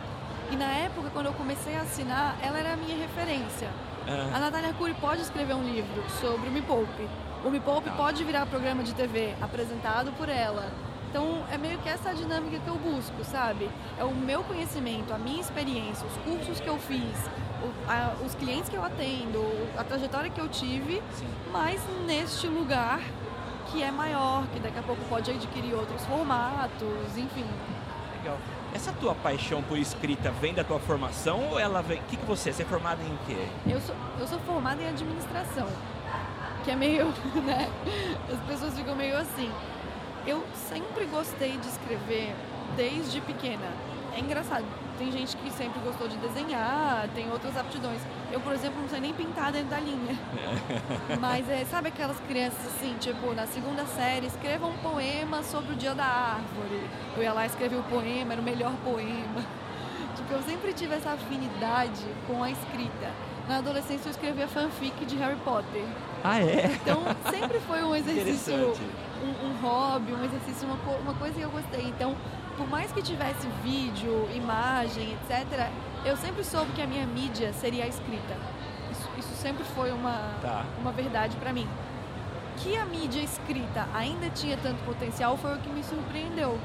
E 0.51 0.57
na 0.57 0.67
época, 0.67 1.09
quando 1.11 1.27
eu 1.27 1.33
comecei 1.33 1.75
a 1.77 1.81
assinar, 1.81 2.37
ela 2.43 2.59
era 2.59 2.75
a 2.75 2.77
minha 2.77 2.97
referência. 2.97 3.71
Ah. 4.07 4.37
A 4.37 4.39
Natália 4.39 4.69
Arcuri 4.69 4.93
pode 4.95 5.23
escrever 5.23 5.55
um 5.55 5.65
livro 5.65 6.05
sobre 6.21 6.51
o 6.51 6.53
Me 6.53 6.61
Poupe. 6.61 7.09
O 7.43 7.51
Me 7.51 7.59
Poupe 7.59 7.89
tá. 7.89 7.97
pode 7.97 8.23
virar 8.23 8.45
programa 8.45 8.83
de 8.83 8.95
TV 8.95 9.35
apresentado 9.41 10.13
por 10.13 10.29
ela. 10.29 10.71
Então 11.13 11.45
é 11.53 11.59
meio 11.59 11.79
que 11.81 11.91
essa 11.91 12.15
dinâmica 12.15 12.59
que 12.59 12.67
eu 12.67 12.77
busco, 12.77 13.23
sabe? 13.23 13.69
É 13.99 14.03
o 14.03 14.15
meu 14.15 14.43
conhecimento, 14.45 15.13
a 15.13 15.19
minha 15.19 15.43
experiência, 15.43 16.07
os 16.07 16.17
cursos 16.25 16.59
que 16.59 16.67
eu 16.67 16.79
fiz, 16.79 17.31
a, 17.87 18.15
os 18.25 18.35
clientes 18.35 18.71
que 18.71 18.77
eu 18.77 18.83
atendo, 18.83 19.45
a 19.77 19.85
trajetória 19.85 20.31
que 20.31 20.41
eu 20.41 20.49
tive, 20.49 21.03
Sim. 21.13 21.27
mas 21.53 21.83
neste 22.07 22.47
lugar 22.47 22.99
que 23.71 23.83
é 23.83 23.91
maior, 23.91 24.47
que 24.55 24.59
daqui 24.59 24.79
a 24.79 24.83
pouco 24.83 25.05
pode 25.05 25.31
adquirir 25.31 25.75
outros 25.75 26.03
formatos, 26.07 27.19
enfim. 27.19 27.45
Legal. 28.17 28.39
Essa 28.75 28.91
tua 28.93 29.15
paixão 29.15 29.63
por 29.63 29.77
escrita 29.77 30.31
vem 30.31 30.55
da 30.55 30.65
tua 30.65 30.81
formação 30.81 31.51
ou 31.51 31.59
ela 31.59 31.83
vem. 31.83 32.01
O 32.01 32.05
que, 32.05 32.17
que 32.17 32.25
você 32.25 32.49
é? 32.49 32.53
Você 32.55 32.63
é 32.63 32.65
formada 32.65 33.03
em 33.03 33.19
quê? 33.27 33.37
Eu 33.67 33.83
sou, 33.83 33.95
eu 34.19 34.27
sou 34.27 34.39
formada 34.41 34.81
em 34.81 34.89
administração. 34.89 35.69
Que 36.65 36.71
é 36.71 36.77
meio. 36.77 37.13
né? 37.45 37.71
As 38.33 38.41
pessoas 38.47 38.75
ficam 38.75 38.97
meio 38.97 39.19
assim. 39.19 39.53
Eu 40.27 40.45
sempre 40.69 41.05
gostei 41.07 41.57
de 41.57 41.69
escrever 41.69 42.35
desde 42.77 43.21
pequena. 43.21 43.69
É 44.15 44.21
engraçado 44.21 44.65
tem 45.03 45.11
gente 45.11 45.37
que 45.37 45.51
sempre 45.51 45.81
gostou 45.81 46.07
de 46.07 46.17
desenhar, 46.19 47.09
tem 47.15 47.29
outras 47.31 47.57
aptidões. 47.57 48.01
Eu, 48.31 48.41
por 48.41 48.53
exemplo, 48.53 48.81
não 48.81 48.89
sei 48.89 49.01
nem 49.01 49.13
pintar 49.13 49.51
dentro 49.51 49.69
da 49.69 49.81
linha. 49.81 50.17
Mas 51.21 51.49
é, 51.51 51.65
sabe 51.65 51.89
aquelas 51.89 52.19
crianças 52.21 52.65
assim, 52.67 52.95
tipo, 53.01 53.35
na 53.35 53.47
segunda 53.47 53.85
série, 53.87 54.27
escreva 54.27 54.67
um 54.67 54.77
poema 54.79 55.43
sobre 55.43 55.73
o 55.73 55.77
dia 55.77 55.95
da 55.95 56.05
árvore. 56.05 56.89
Eu 57.17 57.23
ia 57.23 57.33
lá 57.33 57.45
escrever 57.47 57.77
o 57.77 57.83
poema, 57.83 58.33
era 58.33 58.41
o 58.41 58.45
melhor 58.45 58.73
poema. 58.85 59.45
Tipo, 60.15 60.35
eu 60.35 60.43
sempre 60.43 60.75
tive 60.75 60.95
essa 60.95 61.13
afinidade 61.13 62.05
com 62.27 62.43
a 62.43 62.51
escrita. 62.51 63.11
Na 63.49 63.57
adolescência 63.57 64.09
eu 64.09 64.11
escrevia 64.11 64.47
fanfic 64.47 65.07
de 65.07 65.17
Harry 65.17 65.39
Potter. 65.43 65.83
Ah, 66.23 66.39
é? 66.39 66.67
Então 66.67 67.01
sempre 67.31 67.59
foi 67.61 67.83
um 67.83 67.97
exercício, 67.97 68.75
um, 69.23 69.47
um, 69.47 69.61
hobby, 69.61 70.13
um 70.13 70.25
exercício, 70.25 70.67
uma, 70.67 70.77
uma 70.97 71.15
coisa 71.15 71.35
que 71.35 71.43
eu 71.43 71.51
gostei. 71.51 71.87
Então, 71.89 72.15
por 72.57 72.69
mais 72.69 72.93
que 72.93 73.03
tivesse 73.03 73.47
vídeo, 73.63 74.29
imagem, 74.35 75.15
etc., 75.15 75.71
eu 76.05 76.17
sempre 76.17 76.45
soube 76.45 76.73
que 76.73 76.83
a 76.83 76.87
minha 76.87 77.07
mídia 77.07 77.53
seria 77.53 77.85
a 77.85 77.89
escrita. 77.89 78.37
Isso, 78.91 79.09
isso 79.19 79.35
sempre 79.35 79.65
foi 79.65 79.93
uma, 79.93 80.37
tá. 80.41 80.65
uma 80.81 80.93
verdade 80.93 81.37
para 81.37 81.53
mim. 81.53 81.69
Que 82.59 82.77
a 82.77 82.85
mídia 82.85 83.21
escrita 83.21 83.89
ainda 83.95 84.29
tinha 84.31 84.57
tanto 84.57 84.83
potencial 84.85 85.37
foi 85.37 85.55
o 85.55 85.59
que 85.59 85.71
me 85.71 85.83
surpreendeu. 85.83 86.59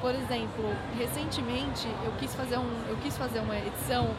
Por 0.00 0.14
exemplo, 0.14 0.76
recentemente 0.96 1.88
eu 2.04 2.12
quis 2.18 2.34
fazer, 2.34 2.58
um, 2.58 2.84
eu 2.88 2.96
quis 2.98 3.16
fazer 3.16 3.40
uma 3.40 3.56
edição 3.56 4.14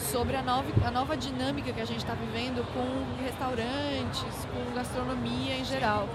sobre 0.00 0.34
a 0.34 0.42
nova, 0.42 0.66
a 0.84 0.90
nova 0.90 1.16
dinâmica 1.16 1.72
que 1.72 1.80
a 1.80 1.84
gente 1.84 1.98
está 1.98 2.14
vivendo 2.14 2.64
com 2.72 3.22
restaurantes, 3.22 4.46
com 4.52 4.74
gastronomia 4.74 5.56
em 5.56 5.64
geral. 5.64 6.08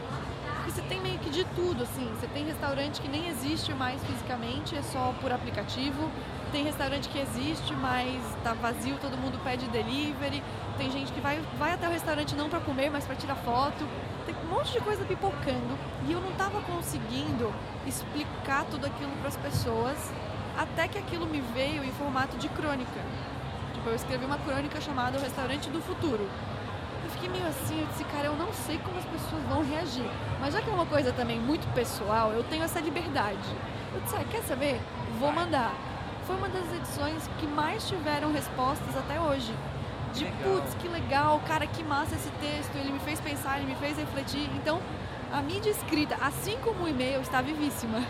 E 0.68 0.72
você 0.72 0.82
tem 0.82 1.00
meio 1.00 1.20
que 1.20 1.30
de 1.30 1.44
tudo, 1.56 1.84
assim. 1.84 2.10
Você 2.16 2.28
tem 2.28 2.44
restaurante 2.46 3.00
que 3.00 3.08
nem 3.08 3.28
existe 3.28 3.72
mais 3.74 4.04
fisicamente, 4.04 4.76
é 4.76 4.82
só 4.82 5.14
por 5.22 5.32
aplicativo. 5.32 6.10
Tem 6.52 6.64
restaurante 6.64 7.08
que 7.08 7.20
existe, 7.20 7.74
mas 7.76 8.20
tá 8.44 8.54
vazio, 8.54 8.98
todo 9.00 9.16
mundo 9.16 9.40
pede 9.44 9.68
delivery. 9.68 10.42
Tem 10.78 10.90
gente 10.90 11.12
que 11.12 11.22
vai, 11.22 11.40
vai 11.60 11.74
até 11.74 11.88
o 11.88 11.92
restaurante 11.92 12.36
não 12.36 12.50
para 12.50 12.60
comer, 12.60 12.90
mas 12.90 13.06
para 13.06 13.16
tirar 13.16 13.36
foto. 13.36 13.88
Tem 14.26 14.34
um 14.44 14.56
monte 14.56 14.72
de 14.72 14.80
coisa 14.80 15.06
pipocando. 15.06 15.78
E 16.08 16.12
eu 16.12 16.20
não 16.20 16.32
tava 16.32 16.60
conseguindo 16.62 17.54
explicar 17.86 18.66
tudo 18.66 18.88
aquilo 18.88 19.12
para 19.20 19.28
as 19.28 19.38
pessoas, 19.38 19.98
até 20.58 20.88
que 20.88 20.98
aquilo 20.98 21.28
me 21.28 21.42
veio 21.54 21.84
em 21.84 21.92
formato 21.92 22.38
de 22.38 22.50
crônica. 22.50 23.02
Tipo, 23.74 23.90
eu 23.90 23.96
escrevi 23.96 24.26
uma 24.26 24.40
crônica 24.40 24.82
chamada 24.82 25.18
O 25.20 25.22
Restaurante 25.22 25.70
do 25.70 25.80
Futuro. 25.80 26.28
Fiquei 27.16 27.30
meio 27.30 27.48
assim, 27.48 27.80
eu 27.80 27.88
disse, 27.88 28.04
cara, 28.06 28.26
eu 28.26 28.36
não 28.36 28.52
sei 28.52 28.78
como 28.80 28.98
as 28.98 29.06
pessoas 29.06 29.42
vão 29.44 29.64
reagir. 29.64 30.06
Mas 30.40 30.54
já 30.54 30.62
que 30.62 30.70
é 30.70 30.74
uma 30.74 30.86
coisa 30.86 31.14
também 31.14 31.40
muito 31.40 31.66
pessoal, 31.74 32.34
eu 32.34 32.44
tenho 32.44 32.64
essa 32.64 32.80
liberdade. 32.82 33.50
Eu 33.94 34.02
disse, 34.02 34.16
ah, 34.18 34.26
quer 34.30 34.42
saber? 34.44 34.82
Vou 35.18 35.32
mandar. 35.32 35.74
Foi 36.28 36.36
uma 36.36 36.50
das 36.50 36.74
edições 36.74 37.30
que 37.40 37.48
mais 37.48 37.88
tiveram 37.88 38.34
respostas 38.34 38.98
até 38.98 39.18
hoje. 39.20 39.54
De 40.14 40.26
putz, 40.26 40.74
que 40.76 40.90
legal, 40.90 41.42
cara, 41.48 41.66
que 41.66 41.84
massa 41.84 42.16
esse 42.16 42.30
texto, 42.42 42.76
ele 42.76 42.92
me 42.92 43.00
fez 43.00 43.22
pensar, 43.22 43.60
ele 43.60 43.68
me 43.68 43.76
fez 43.76 43.98
refletir. 43.98 44.50
Então, 44.56 44.82
a 45.32 45.42
mídia 45.42 45.70
escrita, 45.70 46.18
assim 46.22 46.58
como 46.64 46.84
o 46.84 46.88
e-mail, 46.88 47.22
está 47.22 47.42
vivíssima. 47.42 48.04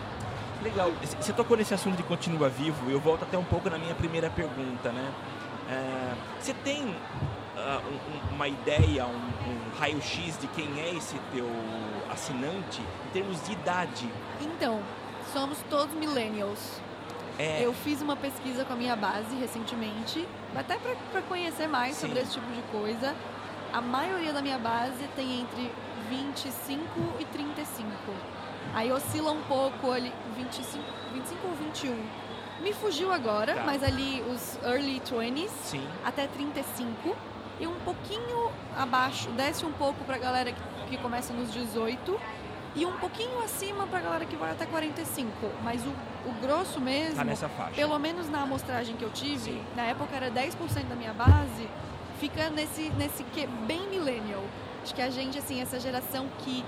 Legal. 0.64 0.92
Você 1.20 1.32
tocou 1.32 1.56
nesse 1.56 1.76
assunto 1.76 1.96
de 1.96 2.04
continua 2.04 2.50
vivo, 2.50 2.90
eu 2.90 3.00
volto 3.00 3.24
até 3.24 3.38
um 3.38 3.44
pouco 3.44 3.70
na 3.70 3.78
minha 3.78 3.94
primeira 3.94 4.32
pergunta, 4.32 4.92
né? 4.92 5.14
É, 5.70 6.14
você 6.40 6.54
tem 6.54 6.96
uh, 7.56 8.32
um, 8.32 8.36
uma 8.36 8.48
ideia, 8.48 9.06
um, 9.06 9.10
um 9.10 9.80
raio-x 9.80 10.38
de 10.40 10.48
quem 10.48 10.80
é 10.80 10.94
esse 10.94 11.18
teu 11.34 11.48
assinante 12.12 12.82
em 12.82 13.10
termos 13.12 13.44
de 13.46 13.54
idade? 13.54 14.10
Então, 14.42 14.82
somos 15.34 15.58
todos 15.70 15.94
millennials. 15.96 16.80
É... 17.38 17.66
Eu 17.66 17.74
fiz 17.74 18.02
uma 18.02 18.16
pesquisa 18.16 18.64
com 18.64 18.74
a 18.74 18.76
minha 18.76 18.96
base 18.96 19.36
recentemente, 19.36 20.28
até 20.56 20.78
para 21.12 21.22
conhecer 21.24 21.68
mais 21.68 21.96
Sim. 21.96 22.08
sobre 22.08 22.22
esse 22.22 22.34
tipo 22.34 22.52
de 22.54 22.62
coisa. 22.72 23.14
A 23.74 23.82
maioria 23.82 24.32
da 24.32 24.42
minha 24.42 24.58
base 24.58 25.06
tem 25.16 25.42
entre 25.42 25.72
25 26.10 26.82
e 27.20 27.26
35. 27.26 27.90
Aí 28.74 28.92
oscila 28.92 29.32
um 29.32 29.42
pouco 29.44 29.92
ali, 29.92 30.12
25, 30.38 30.84
25 31.14 31.48
ou 31.48 31.54
21. 31.56 32.06
Me 32.62 32.74
fugiu 32.74 33.12
agora, 33.12 33.56
tá. 33.56 33.64
mas 33.66 33.84
ali 33.84 34.24
os 34.32 34.58
early 34.64 35.02
20s 35.02 35.50
Sim. 35.50 35.86
até 36.06 36.28
35. 36.28 37.16
E 37.60 37.68
um 37.68 37.76
pouquinho 37.86 38.52
abaixo, 38.76 39.30
desce 39.32 39.66
um 39.66 39.72
pouco 39.72 40.04
pra 40.04 40.18
galera 40.18 40.52
que, 40.52 40.62
que 40.90 40.98
começa 40.98 41.34
nos 41.34 41.52
18 41.54 42.20
e 42.76 42.86
um 42.86 42.92
pouquinho 42.98 43.42
acima 43.42 43.88
para 43.88 44.00
a 44.00 44.02
galera 44.02 44.26
que 44.26 44.36
vai 44.36 44.52
até 44.52 44.66
45. 44.66 45.30
Mas 45.64 45.82
o, 45.86 45.90
o 46.30 46.34
grosso 46.42 46.82
mesmo, 46.82 47.16
tá 47.16 47.72
pelo 47.74 47.98
menos 47.98 48.30
na 48.30 48.42
amostragem 48.42 48.98
que 48.98 49.04
eu 49.04 49.12
tive, 49.12 49.52
Sim. 49.52 49.64
na 49.76 49.84
época 49.84 50.14
era 50.16 50.30
10% 50.30 50.84
da 50.90 50.96
minha 50.96 51.14
base, 51.14 51.70
fica 52.20 52.50
nesse, 52.50 52.90
nesse 52.98 53.24
que 53.24 53.48
bem 53.48 53.88
millennial. 53.88 54.44
Acho 54.84 54.94
que 54.94 55.02
a 55.02 55.10
gente, 55.10 55.38
assim, 55.38 55.62
essa 55.62 55.80
geração 55.80 56.28
que, 56.40 56.64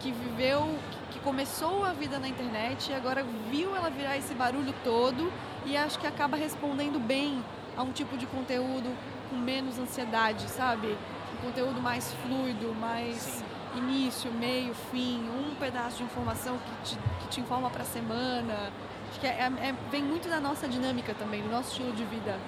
que 0.00 0.10
viveu, 0.10 0.76
que 1.10 1.20
começou 1.20 1.84
a 1.84 1.92
vida 1.92 2.18
na 2.18 2.28
internet 2.28 2.90
e 2.90 2.94
agora 2.94 3.24
viu 3.48 3.74
ela 3.76 3.88
virar 3.88 4.16
esse 4.16 4.34
barulho 4.34 4.74
todo 4.82 5.32
e 5.64 5.76
acho 5.76 5.98
que 5.98 6.06
acaba 6.06 6.36
respondendo 6.36 6.98
bem 6.98 7.42
a 7.76 7.82
um 7.82 7.92
tipo 7.92 8.18
de 8.18 8.26
conteúdo 8.26 8.94
com 9.32 9.36
menos 9.38 9.78
ansiedade, 9.78 10.46
sabe? 10.50 10.96
Um 11.38 11.46
conteúdo 11.46 11.80
mais 11.80 12.12
fluido, 12.22 12.74
mais 12.74 13.16
Sim. 13.16 13.44
início, 13.78 14.30
meio, 14.30 14.74
fim, 14.90 15.20
um 15.30 15.54
pedaço 15.54 15.96
de 15.96 16.02
informação 16.04 16.58
que 16.58 16.90
te, 16.90 16.98
que 17.20 17.28
te 17.28 17.40
informa 17.40 17.70
para 17.70 17.82
a 17.82 17.86
semana. 17.86 18.70
Acho 19.10 19.20
que 19.20 19.26
é, 19.26 19.30
é, 19.30 19.68
é, 19.68 19.74
vem 19.90 20.02
muito 20.02 20.28
da 20.28 20.38
nossa 20.38 20.68
dinâmica 20.68 21.14
também, 21.14 21.42
do 21.42 21.48
nosso 21.48 21.70
estilo 21.70 21.92
de 21.92 22.04
vida. 22.04 22.38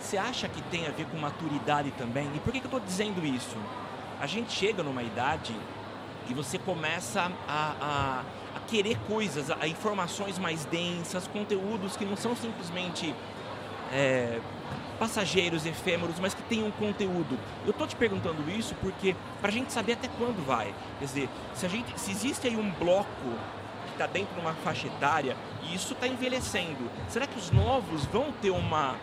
Você 0.00 0.18
acha 0.18 0.48
que 0.48 0.60
tem 0.62 0.86
a 0.86 0.90
ver 0.90 1.06
com 1.06 1.16
maturidade 1.16 1.92
também? 1.92 2.28
E 2.34 2.40
por 2.40 2.52
que, 2.52 2.58
que 2.58 2.66
eu 2.66 2.68
estou 2.68 2.80
dizendo 2.80 3.24
isso? 3.24 3.56
A 4.20 4.26
gente 4.26 4.52
chega 4.52 4.82
numa 4.82 5.02
idade 5.02 5.56
e 6.28 6.34
você 6.34 6.58
começa 6.58 7.30
a, 7.48 7.74
a, 7.80 8.22
a 8.56 8.60
querer 8.66 8.98
coisas, 9.06 9.50
a, 9.50 9.58
a, 9.60 9.68
informações 9.68 10.38
mais 10.38 10.64
densas, 10.64 11.28
conteúdos 11.28 11.96
que 11.96 12.04
não 12.04 12.16
são 12.16 12.34
simplesmente 12.34 13.14
é, 13.92 14.40
passageiros, 14.98 15.66
efêmeros, 15.66 16.18
mas 16.18 16.34
que 16.34 16.42
tenham 16.42 16.70
conteúdo. 16.72 17.38
Eu 17.64 17.70
estou 17.70 17.86
te 17.86 17.96
perguntando 17.96 18.48
isso 18.50 18.74
porque 18.76 19.16
para 19.40 19.50
a 19.50 19.52
gente 19.52 19.72
saber 19.72 19.94
até 19.94 20.08
quando 20.18 20.44
vai. 20.44 20.74
Quer 20.98 21.04
dizer, 21.04 21.28
se, 21.54 21.66
a 21.66 21.68
gente, 21.68 21.98
se 21.98 22.10
existe 22.10 22.46
aí 22.46 22.56
um 22.56 22.70
bloco 22.72 23.06
que 23.86 23.92
está 23.92 24.06
dentro 24.06 24.34
de 24.34 24.40
uma 24.40 24.54
faixa 24.54 24.86
etária 24.86 25.36
e 25.62 25.74
isso 25.74 25.92
está 25.92 26.06
envelhecendo, 26.06 26.90
será 27.08 27.26
que 27.26 27.38
os 27.38 27.50
novos 27.50 28.04
vão 28.06 28.32
ter 28.32 28.50
uma 28.50 28.96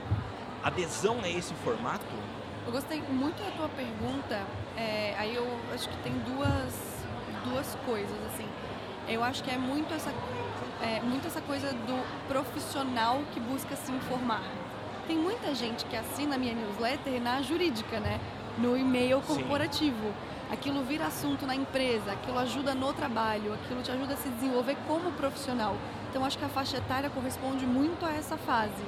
adesão 0.64 1.20
a 1.24 1.30
esse 1.30 1.54
formato? 1.56 2.06
Eu 2.66 2.72
gostei 2.72 3.02
muito 3.02 3.42
da 3.44 3.52
tua 3.52 3.70
pergunta. 3.70 4.42
É, 4.78 5.16
aí 5.18 5.36
eu 5.36 5.48
acho 5.74 5.90
que 5.90 5.98
tem 5.98 6.14
duas 6.20 7.02
duas 7.44 7.76
coisas, 7.86 8.18
assim. 8.28 8.48
Eu 9.08 9.24
acho 9.24 9.44
que 9.44 9.50
é 9.50 9.58
muito 9.58 9.94
essa, 9.94 10.14
é, 10.82 11.02
muito 11.02 11.28
essa 11.28 11.42
coisa 11.42 11.72
do 11.74 12.28
profissional 12.28 13.22
que 13.34 13.40
busca 13.40 13.76
se 13.76 13.92
informar. 13.92 14.44
Tem 15.08 15.18
muita 15.18 15.54
gente 15.54 15.86
que 15.86 15.96
assina 15.96 16.36
a 16.36 16.38
minha 16.38 16.54
newsletter 16.54 17.22
na 17.22 17.42
jurídica, 17.42 18.00
né? 18.00 18.20
No 18.58 18.78
e-mail 18.78 19.22
corporativo. 19.22 20.08
Sim. 20.08 20.32
Aquilo 20.52 20.84
vira 20.84 21.08
assunto 21.08 21.46
na 21.46 21.56
empresa, 21.56 22.12
aquilo 22.12 22.38
ajuda 22.38 22.76
no 22.76 22.92
trabalho, 22.94 23.54
aquilo 23.54 23.82
te 23.82 23.90
ajuda 23.90 24.14
a 24.14 24.18
se 24.18 24.28
desenvolver 24.28 24.76
como 24.86 25.12
profissional. 25.14 25.76
Então 26.10 26.26
acho 26.26 26.38
que 26.38 26.44
a 26.44 26.50
faixa 26.50 26.78
etária 26.78 27.10
corresponde 27.10 27.66
muito 27.66 28.06
a 28.06 28.12
essa 28.12 28.38
fase. 28.38 28.84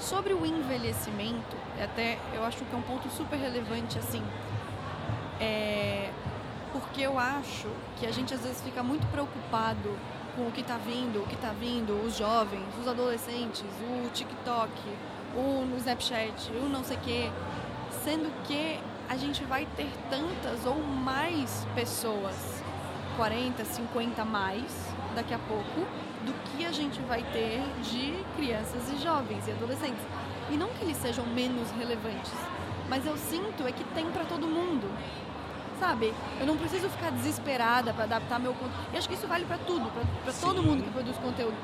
Sobre 0.00 0.34
o 0.34 0.44
envelhecimento, 0.44 1.56
até 1.80 2.18
eu 2.34 2.44
acho 2.44 2.64
que 2.64 2.74
é 2.74 2.76
um 2.76 2.82
ponto 2.82 3.08
super 3.10 3.36
relevante 3.38 3.98
assim. 3.98 4.22
É, 5.40 6.10
porque 6.72 7.02
eu 7.02 7.18
acho 7.20 7.68
que 8.00 8.06
a 8.06 8.10
gente 8.10 8.34
às 8.34 8.40
vezes 8.40 8.60
fica 8.60 8.82
muito 8.82 9.06
preocupado 9.06 9.96
com 10.34 10.48
o 10.48 10.50
que 10.50 10.60
está 10.60 10.76
vindo, 10.76 11.22
o 11.22 11.26
que 11.26 11.36
está 11.36 11.50
vindo, 11.50 11.92
os 12.04 12.16
jovens, 12.16 12.66
os 12.80 12.88
adolescentes, 12.88 13.64
o 13.80 14.10
TikTok, 14.10 14.72
o 15.36 15.76
Snapchat, 15.78 16.50
o 16.52 16.68
não 16.68 16.84
sei 16.84 16.96
o 16.96 17.00
quê, 17.00 17.30
sendo 18.02 18.32
que 18.44 18.78
a 19.08 19.16
gente 19.16 19.44
vai 19.44 19.66
ter 19.76 19.90
tantas 20.10 20.64
ou 20.64 20.82
mais 20.82 21.66
pessoas, 21.74 22.62
40, 23.16 23.64
50 23.64 24.24
mais, 24.24 24.92
daqui 25.14 25.34
a 25.34 25.38
pouco, 25.38 25.86
do 26.24 26.32
que 26.50 26.64
a 26.64 26.72
gente 26.72 27.00
vai 27.02 27.22
ter 27.22 27.60
de 27.82 28.24
crianças 28.36 28.90
e 28.92 29.02
jovens 29.02 29.46
e 29.46 29.52
adolescentes. 29.52 30.02
E 30.50 30.56
não 30.56 30.68
que 30.68 30.84
eles 30.84 30.96
sejam 30.96 31.24
menos 31.26 31.70
relevantes, 31.72 32.32
mas 32.88 33.06
eu 33.06 33.16
sinto 33.16 33.66
é 33.66 33.72
que 33.72 33.84
tem 33.94 34.10
para 34.10 34.24
todo 34.24 34.46
mundo 34.46 34.90
sabe? 35.78 36.14
Eu 36.40 36.46
não 36.46 36.56
preciso 36.56 36.88
ficar 36.88 37.10
desesperada 37.10 37.92
para 37.92 38.04
adaptar 38.04 38.38
meu 38.38 38.54
conteúdo. 38.54 38.74
E 38.92 38.96
acho 38.96 39.08
que 39.08 39.14
isso 39.14 39.26
vale 39.26 39.44
para 39.44 39.58
tudo, 39.58 39.90
para 40.24 40.32
todo 40.32 40.62
mundo 40.62 40.82
que 40.82 40.90
produz 40.90 41.16
conteúdo. 41.18 41.56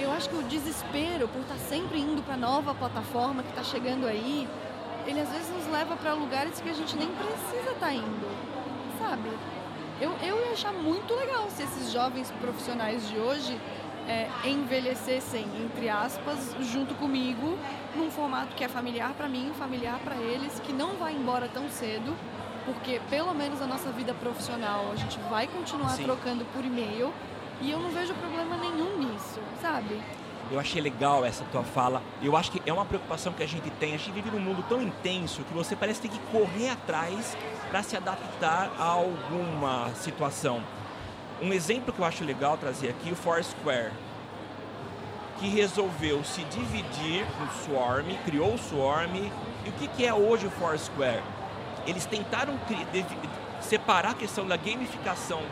Eu 0.00 0.10
acho 0.12 0.28
que 0.28 0.36
o 0.36 0.42
desespero 0.42 1.28
por 1.28 1.42
estar 1.42 1.54
tá 1.54 1.60
sempre 1.60 1.98
indo 1.98 2.22
para 2.22 2.36
nova 2.36 2.74
plataforma 2.74 3.42
que 3.42 3.50
está 3.50 3.62
chegando 3.62 4.06
aí, 4.06 4.48
ele 5.06 5.20
às 5.20 5.28
vezes 5.28 5.48
nos 5.50 5.66
leva 5.66 5.94
para 5.96 6.14
lugares 6.14 6.60
que 6.60 6.68
a 6.70 6.72
gente 6.72 6.96
nem 6.96 7.08
precisa 7.08 7.70
estar 7.72 7.86
tá 7.86 7.92
indo, 7.92 8.28
sabe? 8.98 9.30
Eu, 10.00 10.12
eu 10.22 10.46
ia 10.46 10.52
achar 10.52 10.72
muito 10.72 11.14
legal 11.14 11.50
se 11.50 11.62
esses 11.62 11.92
jovens 11.92 12.30
profissionais 12.40 13.06
de 13.08 13.18
hoje 13.18 13.60
é, 14.08 14.28
envelhecessem, 14.48 15.46
entre 15.62 15.88
aspas, 15.90 16.56
junto 16.60 16.94
comigo, 16.94 17.58
num 17.94 18.10
formato 18.10 18.56
que 18.56 18.64
é 18.64 18.68
familiar 18.68 19.12
para 19.12 19.28
mim, 19.28 19.52
familiar 19.58 19.98
para 20.02 20.16
eles, 20.16 20.58
que 20.60 20.72
não 20.72 20.94
vai 20.94 21.12
embora 21.12 21.48
tão 21.48 21.68
cedo 21.68 22.16
porque 22.64 23.00
pelo 23.08 23.34
menos 23.34 23.60
a 23.60 23.66
nossa 23.66 23.90
vida 23.90 24.14
profissional 24.14 24.90
a 24.92 24.96
gente 24.96 25.18
vai 25.30 25.46
continuar 25.46 25.90
Sim. 25.90 26.04
trocando 26.04 26.44
por 26.52 26.64
e-mail 26.64 27.12
e 27.60 27.70
eu 27.70 27.78
não 27.78 27.90
vejo 27.90 28.14
problema 28.14 28.56
nenhum 28.56 28.98
nisso, 28.98 29.40
sabe? 29.60 30.00
Eu 30.50 30.58
achei 30.58 30.80
legal 30.80 31.24
essa 31.24 31.44
tua 31.52 31.62
fala. 31.62 32.02
Eu 32.20 32.36
acho 32.36 32.50
que 32.50 32.60
é 32.66 32.72
uma 32.72 32.84
preocupação 32.84 33.32
que 33.32 33.42
a 33.42 33.46
gente 33.46 33.70
tem. 33.78 33.94
A 33.94 33.96
gente 33.96 34.10
vive 34.10 34.30
num 34.30 34.40
mundo 34.40 34.64
tão 34.68 34.82
intenso 34.82 35.42
que 35.44 35.54
você 35.54 35.76
parece 35.76 36.00
ter 36.00 36.08
que 36.08 36.18
correr 36.32 36.70
atrás 36.70 37.36
para 37.70 37.82
se 37.82 37.96
adaptar 37.96 38.70
a 38.78 38.84
alguma 38.84 39.90
situação. 39.94 40.60
Um 41.40 41.52
exemplo 41.52 41.92
que 41.92 42.00
eu 42.00 42.04
acho 42.04 42.24
legal 42.24 42.58
trazer 42.58 42.88
aqui, 42.88 43.12
o 43.12 43.16
Foursquare, 43.16 43.92
que 45.38 45.48
resolveu 45.48 46.24
se 46.24 46.42
dividir 46.44 47.24
no 47.40 47.50
Swarm, 47.64 48.06
criou 48.24 48.54
o 48.54 48.58
Swarm. 48.58 49.14
E 49.64 49.68
o 49.68 49.72
que, 49.72 49.86
que 49.88 50.04
é 50.04 50.12
hoje 50.12 50.46
o 50.46 50.50
Foursquare? 50.50 51.22
Eles 51.86 52.04
tentaram 52.06 52.58
separar 53.60 54.10
a 54.10 54.14
questão 54.14 54.46
da 54.46 54.56
gamificação, 54.56 55.42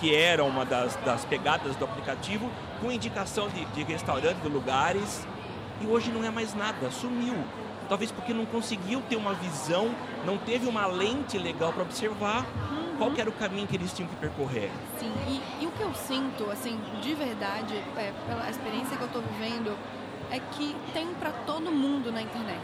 que 0.00 0.14
era 0.14 0.44
uma 0.44 0.64
das, 0.64 0.96
das 0.96 1.24
pegadas 1.24 1.76
do 1.76 1.84
aplicativo, 1.84 2.50
com 2.80 2.90
indicação 2.90 3.48
de, 3.48 3.64
de 3.66 3.82
restaurantes, 3.84 4.42
de 4.42 4.48
lugares, 4.48 5.26
e 5.80 5.86
hoje 5.86 6.10
não 6.10 6.24
é 6.24 6.30
mais 6.30 6.54
nada, 6.54 6.90
sumiu. 6.90 7.34
Talvez 7.88 8.10
porque 8.10 8.32
não 8.32 8.46
conseguiu 8.46 9.02
ter 9.02 9.16
uma 9.16 9.34
visão, 9.34 9.94
não 10.24 10.38
teve 10.38 10.68
uma 10.68 10.86
lente 10.86 11.36
legal 11.36 11.72
para 11.72 11.82
observar 11.82 12.46
uhum. 12.70 12.96
qual 12.96 13.12
era 13.16 13.28
o 13.28 13.32
caminho 13.32 13.66
que 13.66 13.76
eles 13.76 13.92
tinham 13.92 14.08
que 14.08 14.16
percorrer. 14.16 14.70
Sim, 14.98 15.12
e, 15.28 15.62
e 15.62 15.66
o 15.66 15.70
que 15.72 15.82
eu 15.82 15.92
sinto, 15.94 16.50
assim, 16.50 16.80
de 17.02 17.14
verdade, 17.14 17.74
é, 17.96 18.12
pela 18.26 18.48
experiência 18.48 18.96
que 18.96 19.02
eu 19.02 19.08
estou 19.08 19.22
vivendo, 19.22 19.76
é 20.30 20.38
que 20.38 20.74
tem 20.94 21.08
para 21.14 21.30
todo 21.44 21.70
mundo 21.70 22.10
na 22.10 22.22
internet. 22.22 22.62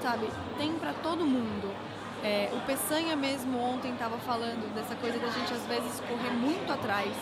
Sabe? 0.00 0.28
Tem 0.56 0.72
para 0.74 0.94
todo 0.94 1.26
mundo. 1.26 1.74
É, 2.22 2.50
o 2.52 2.60
Peçanha 2.66 3.14
mesmo 3.14 3.58
ontem 3.58 3.92
estava 3.92 4.18
falando 4.18 4.74
dessa 4.74 4.96
coisa 4.96 5.18
da 5.18 5.28
gente 5.28 5.52
às 5.52 5.64
vezes 5.66 6.00
correr 6.00 6.30
muito 6.30 6.72
atrás 6.72 7.12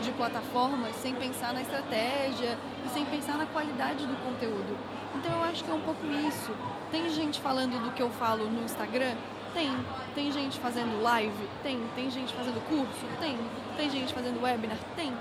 de 0.00 0.10
plataformas 0.12 0.96
sem 0.96 1.14
pensar 1.14 1.52
na 1.52 1.60
estratégia 1.60 2.56
e 2.86 2.88
sem 2.88 3.04
pensar 3.04 3.36
na 3.36 3.46
qualidade 3.46 4.06
do 4.06 4.16
conteúdo. 4.24 4.76
Então 5.14 5.32
eu 5.32 5.42
acho 5.44 5.62
que 5.64 5.70
é 5.70 5.74
um 5.74 5.80
pouco 5.80 6.06
isso. 6.06 6.52
Tem 6.90 7.10
gente 7.10 7.40
falando 7.40 7.82
do 7.82 7.92
que 7.92 8.02
eu 8.02 8.10
falo 8.10 8.44
no 8.46 8.64
Instagram? 8.64 9.14
Tem. 9.52 9.70
Tem 10.14 10.32
gente 10.32 10.58
fazendo 10.58 11.02
live? 11.02 11.48
Tem. 11.62 11.80
Tem 11.94 12.10
gente 12.10 12.32
fazendo 12.32 12.66
curso? 12.68 13.06
Tem. 13.20 13.38
Tem 13.76 13.90
gente 13.90 14.14
fazendo 14.14 14.42
webinar? 14.42 14.78
Tem. 14.96 15.12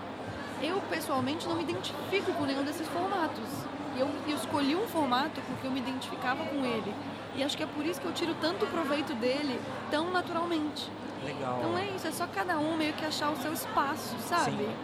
Eu 0.62 0.82
pessoalmente 0.90 1.48
não 1.48 1.56
me 1.56 1.63
identifico 1.63 2.32
com 2.34 2.46
nenhum 2.46 2.63
desses 2.63 2.88
formatos. 2.88 3.66
Eu, 3.97 4.07
eu 4.27 4.36
escolhi 4.36 4.75
um 4.75 4.88
formato 4.88 5.41
porque 5.41 5.65
eu 5.67 5.71
me 5.71 5.79
identificava 5.79 6.45
com 6.45 6.65
ele. 6.65 6.93
E 7.36 7.43
acho 7.43 7.55
que 7.55 7.63
é 7.63 7.67
por 7.67 7.86
isso 7.86 7.99
que 7.99 8.07
eu 8.07 8.13
tiro 8.13 8.36
tanto 8.41 8.65
proveito 8.67 9.13
dele 9.15 9.60
tão 9.91 10.12
naturalmente. 10.12 10.89
Legal. 11.23 11.57
Então 11.60 11.77
é 11.77 11.88
isso, 11.95 12.07
é 12.07 12.12
só 12.12 12.27
cada 12.27 12.57
um 12.57 12.77
meio 12.77 12.93
que 12.93 13.05
achar 13.05 13.29
o 13.31 13.38
seu 13.38 13.53
espaço, 13.53 14.15
sabe? 14.19 14.51
Sim. 14.51 14.75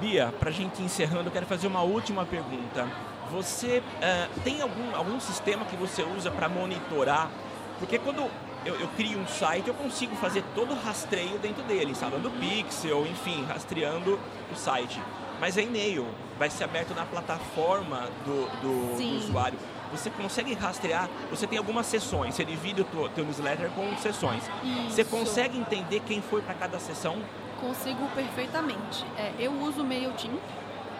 Bia, 0.00 0.32
pra 0.38 0.50
gente 0.50 0.82
encerrando, 0.82 1.28
eu 1.28 1.32
quero 1.32 1.46
fazer 1.46 1.66
uma 1.66 1.82
última 1.82 2.24
pergunta. 2.24 2.86
Você 3.30 3.78
uh, 3.78 4.40
tem 4.40 4.60
algum, 4.60 4.94
algum 4.94 5.18
sistema 5.20 5.64
que 5.64 5.76
você 5.76 6.02
usa 6.02 6.30
para 6.30 6.48
monitorar? 6.48 7.30
Porque 7.78 7.98
quando 7.98 8.30
eu, 8.64 8.74
eu, 8.76 8.88
crio 8.96 9.18
um 9.18 9.26
site, 9.26 9.68
eu 9.68 9.74
consigo 9.74 10.14
fazer 10.16 10.42
todo 10.54 10.72
o 10.72 10.74
rastreio 10.74 11.38
dentro 11.38 11.62
dele, 11.64 11.90
instalando 11.90 12.30
pixel, 12.30 13.06
enfim, 13.06 13.44
rastreando 13.44 14.18
o 14.52 14.56
site. 14.56 15.00
Mas 15.40 15.56
é 15.56 15.62
e-mail, 15.62 16.06
vai 16.38 16.48
ser 16.50 16.64
aberto 16.64 16.94
na 16.94 17.04
plataforma 17.04 18.08
do, 18.24 18.46
do, 18.60 18.96
do 18.96 19.16
usuário 19.18 19.58
você 19.94 20.10
consegue 20.10 20.54
rastrear, 20.54 21.08
você 21.30 21.46
tem 21.46 21.56
algumas 21.56 21.86
sessões, 21.86 22.34
você 22.34 22.44
divide 22.44 22.82
o 22.82 22.84
teu, 22.84 23.08
teu 23.10 23.24
newsletter 23.24 23.70
com 23.70 23.96
sessões. 23.96 24.42
Isso. 24.62 24.90
Você 24.90 25.04
consegue 25.04 25.56
entender 25.56 26.00
quem 26.00 26.20
foi 26.20 26.42
para 26.42 26.54
cada 26.54 26.78
sessão? 26.80 27.16
Consigo 27.60 28.06
perfeitamente. 28.14 29.04
É, 29.16 29.32
eu 29.38 29.52
uso 29.52 29.82
o 29.82 29.84
MailChimp 29.84 30.40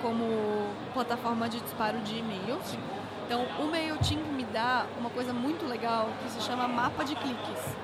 como 0.01 0.25
plataforma 0.92 1.49
de 1.49 1.61
disparo 1.61 1.99
de 1.99 2.18
e-mails. 2.18 2.79
Então, 3.27 3.44
o 3.59 3.66
MailChimp 3.66 4.25
me 4.33 4.44
dá 4.44 4.87
uma 4.99 5.11
coisa 5.11 5.33
muito 5.33 5.66
legal 5.66 6.09
que 6.23 6.31
se 6.31 6.40
chama 6.42 6.68
mapa 6.68 7.05
de 7.05 7.16
cliques. 7.16 7.75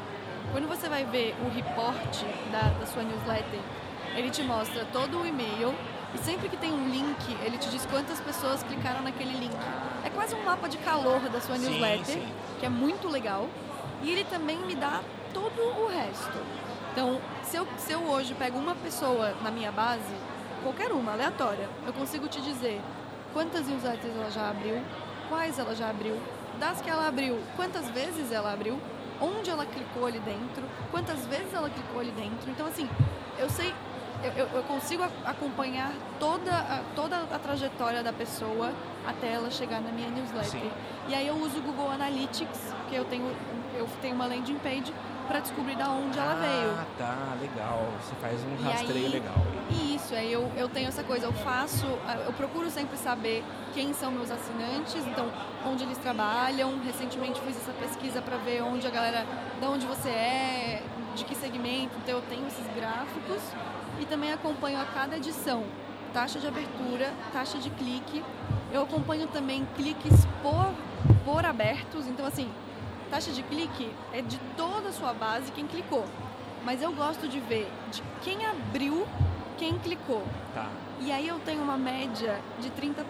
Quando 0.52 0.68
você 0.68 0.88
vai 0.88 1.04
ver 1.04 1.34
o 1.44 1.48
report 1.48 2.22
da, 2.52 2.68
da 2.78 2.86
sua 2.86 3.02
newsletter, 3.02 3.60
ele 4.14 4.30
te 4.30 4.42
mostra 4.42 4.84
todo 4.92 5.20
o 5.20 5.26
e-mail 5.26 5.74
e 6.14 6.18
sempre 6.18 6.48
que 6.48 6.56
tem 6.56 6.72
um 6.72 6.88
link, 6.88 7.36
ele 7.42 7.56
te 7.56 7.68
diz 7.68 7.86
quantas 7.86 8.20
pessoas 8.20 8.62
clicaram 8.62 9.02
naquele 9.02 9.32
link. 9.32 9.56
É 10.04 10.10
quase 10.10 10.34
um 10.34 10.42
mapa 10.44 10.68
de 10.68 10.76
calor 10.78 11.20
da 11.28 11.40
sua 11.40 11.56
newsletter, 11.56 12.04
sim, 12.04 12.20
sim. 12.20 12.34
que 12.58 12.66
é 12.66 12.68
muito 12.68 13.08
legal. 13.08 13.48
E 14.02 14.10
ele 14.10 14.24
também 14.24 14.58
me 14.58 14.74
dá 14.74 15.00
todo 15.32 15.60
o 15.60 15.88
resto. 15.88 16.38
Então, 16.92 17.20
se 17.42 17.56
eu, 17.56 17.66
se 17.78 17.92
eu 17.92 18.00
hoje 18.00 18.34
pego 18.34 18.58
uma 18.58 18.74
pessoa 18.74 19.34
na 19.42 19.50
minha 19.50 19.70
base, 19.70 20.14
qualquer 20.62 20.90
uma, 20.90 21.12
aleatória, 21.12 21.68
eu 21.86 21.92
consigo 21.92 22.26
te 22.26 22.40
dizer 22.40 22.80
quantas 23.32 23.68
newsletters 23.68 24.14
ela 24.16 24.30
já 24.30 24.50
abriu, 24.50 24.82
quais 25.28 25.58
ela 25.58 25.74
já 25.74 25.88
abriu, 25.88 26.18
das 26.58 26.80
que 26.80 26.90
ela 26.90 27.06
abriu, 27.06 27.38
quantas 27.54 27.88
vezes 27.90 28.32
ela 28.32 28.52
abriu, 28.52 28.80
onde 29.20 29.50
ela 29.50 29.64
clicou 29.64 30.06
ali 30.06 30.18
dentro, 30.20 30.64
quantas 30.90 31.24
vezes 31.26 31.54
ela 31.54 31.70
clicou 31.70 32.00
ali 32.00 32.10
dentro. 32.10 32.50
Então, 32.50 32.66
assim, 32.66 32.88
eu 33.38 33.48
sei 33.48 33.72
eu, 34.22 34.46
eu, 34.54 34.62
consigo 34.64 35.02
acompanhar 35.24 35.92
toda 36.18 36.52
a, 36.52 36.82
toda 36.94 37.16
a 37.16 37.38
trajetória 37.38 38.02
da 38.02 38.12
pessoa 38.12 38.72
até 39.06 39.32
ela 39.32 39.50
chegar 39.50 39.80
na 39.80 39.90
minha 39.90 40.08
newsletter. 40.08 40.60
Sim. 40.60 40.70
E 41.08 41.14
aí 41.14 41.26
eu 41.26 41.34
uso 41.36 41.58
o 41.58 41.62
Google 41.62 41.90
Analytics, 41.90 42.74
que 42.88 42.94
eu 42.94 43.04
tenho, 43.04 43.34
eu 43.74 43.88
tenho 44.02 44.14
uma 44.14 44.26
landing 44.26 44.58
page 44.58 44.92
para 45.26 45.40
descobrir 45.40 45.76
da 45.76 45.88
onde 45.88 46.18
ah, 46.18 46.22
ela 46.22 46.34
veio. 46.34 46.70
Ah, 46.70 46.86
tá, 46.98 47.36
legal. 47.40 47.86
Você 48.00 48.14
faz 48.16 48.40
um 48.42 48.56
e 48.58 48.62
rastreio 48.62 49.06
aí, 49.06 49.12
legal. 49.12 49.34
Isso, 49.94 50.14
aí 50.14 50.32
eu, 50.32 50.50
eu 50.56 50.68
tenho 50.68 50.88
essa 50.88 51.04
coisa, 51.04 51.26
eu 51.26 51.32
faço, 51.32 51.86
eu 52.26 52.32
procuro 52.32 52.68
sempre 52.68 52.96
saber 52.98 53.44
quem 53.72 53.92
são 53.92 54.10
meus 54.10 54.30
assinantes, 54.30 55.06
então 55.06 55.30
onde 55.64 55.84
eles 55.84 55.98
trabalham. 55.98 56.78
Recentemente 56.84 57.40
fiz 57.40 57.56
essa 57.56 57.72
pesquisa 57.72 58.20
para 58.20 58.36
ver 58.38 58.62
onde 58.62 58.86
a 58.86 58.90
galera, 58.90 59.24
de 59.58 59.66
onde 59.66 59.86
você 59.86 60.08
é, 60.08 60.82
de 61.14 61.24
que 61.24 61.34
segmento, 61.34 61.96
então 62.02 62.16
eu 62.16 62.22
tenho 62.22 62.46
esses 62.46 62.66
gráficos 62.74 63.40
e 64.00 64.06
também 64.06 64.32
acompanho 64.32 64.80
a 64.80 64.84
cada 64.86 65.16
edição 65.16 65.64
taxa 66.12 66.38
de 66.38 66.46
abertura, 66.46 67.12
taxa 67.32 67.58
de 67.58 67.70
clique. 67.70 68.24
Eu 68.72 68.82
acompanho 68.82 69.28
também 69.28 69.66
cliques 69.76 70.26
por, 70.42 70.72
por 71.24 71.44
abertos, 71.44 72.06
então 72.06 72.26
assim, 72.26 72.50
taxa 73.10 73.30
de 73.32 73.42
clique 73.42 73.90
é 74.12 74.22
de 74.22 74.38
toda 74.56 74.88
a 74.88 74.92
sua 74.92 75.12
base 75.12 75.52
quem 75.52 75.66
clicou. 75.66 76.04
Mas 76.64 76.82
eu 76.82 76.92
gosto 76.92 77.28
de 77.28 77.40
ver 77.40 77.70
de 77.90 78.02
quem 78.22 78.44
abriu, 78.46 79.06
quem 79.56 79.78
clicou. 79.78 80.24
Tá. 80.54 80.68
E 81.00 81.10
aí 81.10 81.26
eu 81.26 81.38
tenho 81.40 81.62
uma 81.62 81.78
média 81.78 82.38
de 82.60 82.70
30%. 82.70 83.04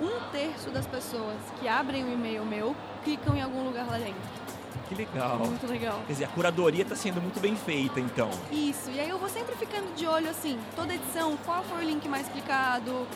Um 0.00 0.30
terço 0.30 0.70
das 0.70 0.86
pessoas 0.86 1.36
que 1.58 1.68
abrem 1.68 2.04
o 2.04 2.12
e-mail 2.12 2.44
meu 2.44 2.76
clicam 3.04 3.36
em 3.36 3.42
algum 3.42 3.64
lugar 3.64 3.86
lá 3.86 3.98
dentro. 3.98 4.46
Que 4.88 4.94
legal. 4.94 5.38
Muito 5.38 5.66
legal. 5.66 6.00
Quer 6.06 6.12
dizer, 6.12 6.24
a 6.24 6.28
curadoria 6.28 6.82
está 6.82 6.94
sendo 6.94 7.20
muito 7.20 7.40
bem 7.40 7.56
feita, 7.56 8.00
então. 8.00 8.30
Isso. 8.50 8.90
E 8.90 9.00
aí 9.00 9.08
eu 9.08 9.18
vou 9.18 9.28
sempre 9.28 9.54
ficando 9.56 9.94
de 9.94 10.06
olho 10.06 10.28
assim, 10.30 10.58
toda 10.74 10.94
edição, 10.94 11.36
qual 11.44 11.62
foi 11.64 11.84
o 11.84 11.88
link 11.88 12.08
mais 12.08 12.28
clicado, 12.28 13.06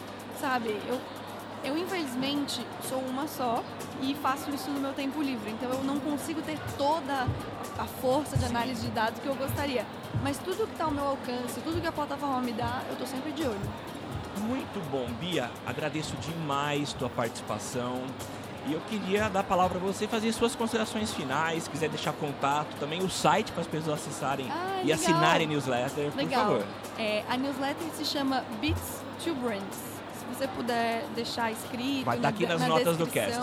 sabe? 0.40 0.80
Eu, 0.88 1.00
eu 1.62 1.76
infelizmente 1.76 2.66
sou 2.88 2.98
uma 2.98 3.28
só 3.28 3.62
e 4.00 4.14
faço 4.14 4.50
isso 4.50 4.70
no 4.70 4.80
meu 4.80 4.92
tempo 4.92 5.22
livre. 5.22 5.50
Então 5.50 5.70
eu 5.70 5.82
não 5.84 5.98
consigo 6.00 6.40
ter 6.42 6.58
toda 6.76 7.26
a 7.78 7.84
força 7.84 8.36
de 8.36 8.44
análise 8.44 8.82
de 8.82 8.90
dados 8.90 9.20
que 9.20 9.26
eu 9.26 9.34
gostaria. 9.34 9.86
Mas 10.22 10.38
tudo 10.38 10.66
que 10.66 10.72
está 10.72 10.84
ao 10.84 10.90
meu 10.90 11.06
alcance, 11.06 11.60
tudo 11.60 11.80
que 11.80 11.86
a 11.86 11.92
plataforma 11.92 12.40
me 12.40 12.52
dá, 12.52 12.82
eu 12.88 12.92
estou 12.92 13.06
sempre 13.06 13.32
de 13.32 13.42
olho. 13.42 13.60
Muito 14.38 14.80
bom, 14.90 15.06
Bia. 15.20 15.50
Agradeço 15.66 16.16
demais 16.16 16.92
tua 16.92 17.10
participação. 17.10 18.02
E 18.66 18.72
eu 18.74 18.80
queria 18.88 19.28
dar 19.28 19.40
a 19.40 19.42
palavra 19.44 19.78
para 19.78 19.86
você 19.86 20.06
fazer 20.06 20.32
suas 20.32 20.54
considerações 20.54 21.12
finais, 21.12 21.66
quiser 21.66 21.88
deixar 21.88 22.12
contato, 22.12 22.68
também 22.78 23.02
o 23.02 23.08
site 23.08 23.52
para 23.52 23.62
as 23.62 23.66
pessoas 23.66 24.00
acessarem 24.00 24.46
ah, 24.50 24.82
e 24.84 24.92
assinarem 24.92 25.46
a 25.46 25.50
newsletter, 25.50 26.12
legal. 26.14 26.44
por 26.44 26.60
favor. 26.60 26.66
É, 26.98 27.24
a 27.28 27.36
newsletter 27.36 27.88
se 27.96 28.04
chama 28.04 28.44
Beats 28.60 29.02
to 29.24 29.34
Brands. 29.34 29.78
Se 30.18 30.24
você 30.34 30.46
puder 30.48 31.04
deixar 31.14 31.50
escrito 31.50 32.04
Vai 32.04 32.16
estar 32.16 32.28
aqui 32.28 32.46
nas 32.46 32.60
na 32.60 32.68
notas 32.68 32.96
do 32.96 33.06
cast. 33.06 33.40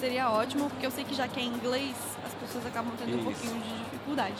Seria 0.00 0.30
ótimo, 0.30 0.68
porque 0.68 0.84
eu 0.84 0.90
sei 0.90 1.04
que 1.04 1.14
já 1.14 1.26
que 1.26 1.40
é 1.40 1.44
em 1.44 1.48
inglês, 1.48 1.94
as 2.24 2.34
pessoas 2.34 2.66
acabam 2.66 2.92
tendo 2.98 3.10
Isso. 3.10 3.20
um 3.20 3.24
pouquinho 3.24 3.62
de 3.62 3.84
dificuldade. 3.84 4.36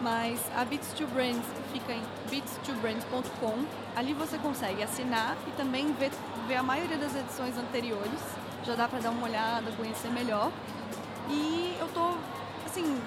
Mas 0.00 0.38
a 0.56 0.64
Beats 0.64 0.92
to 0.92 1.06
Brands 1.06 1.44
fica 1.72 1.92
em 1.92 2.02
beats2brands.com. 2.30 3.64
Ali 3.96 4.12
você 4.12 4.38
consegue 4.38 4.82
assinar 4.82 5.36
e 5.48 5.50
também 5.52 5.92
ver, 5.94 6.10
ver 6.46 6.56
a 6.56 6.62
maioria 6.62 6.98
das 6.98 7.16
edições 7.16 7.56
anteriores 7.56 8.20
já 8.64 8.74
dá 8.74 8.88
para 8.88 8.98
dar 8.98 9.10
uma 9.10 9.26
olhada, 9.26 9.70
conhecer 9.76 10.10
melhor. 10.10 10.50
E 11.28 11.76
eu 11.78 11.88
tô, 11.88 12.14
assim, 12.66 13.00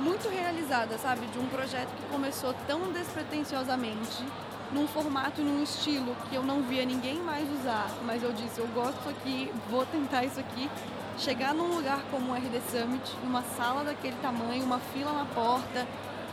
muito 0.00 0.28
realizada, 0.28 0.98
sabe, 0.98 1.26
de 1.26 1.38
um 1.38 1.46
projeto 1.46 1.88
que 1.88 2.02
começou 2.10 2.54
tão 2.66 2.92
despretensiosamente, 2.92 4.24
num 4.72 4.88
formato 4.88 5.40
e 5.40 5.44
num 5.44 5.62
estilo 5.62 6.16
que 6.28 6.34
eu 6.34 6.42
não 6.42 6.62
via 6.62 6.84
ninguém 6.84 7.16
mais 7.16 7.48
usar, 7.60 7.88
mas 8.04 8.22
eu 8.22 8.32
disse, 8.32 8.58
eu 8.58 8.66
gosto 8.68 8.96
disso 8.96 9.08
aqui, 9.10 9.52
vou 9.70 9.86
tentar 9.86 10.24
isso 10.24 10.40
aqui. 10.40 10.68
Chegar 11.16 11.54
num 11.54 11.76
lugar 11.76 12.00
como 12.10 12.32
o 12.32 12.34
RD 12.34 12.60
Summit, 12.68 13.16
numa 13.22 13.42
sala 13.56 13.84
daquele 13.84 14.16
tamanho, 14.20 14.64
uma 14.64 14.80
fila 14.80 15.12
na 15.12 15.24
porta, 15.26 15.86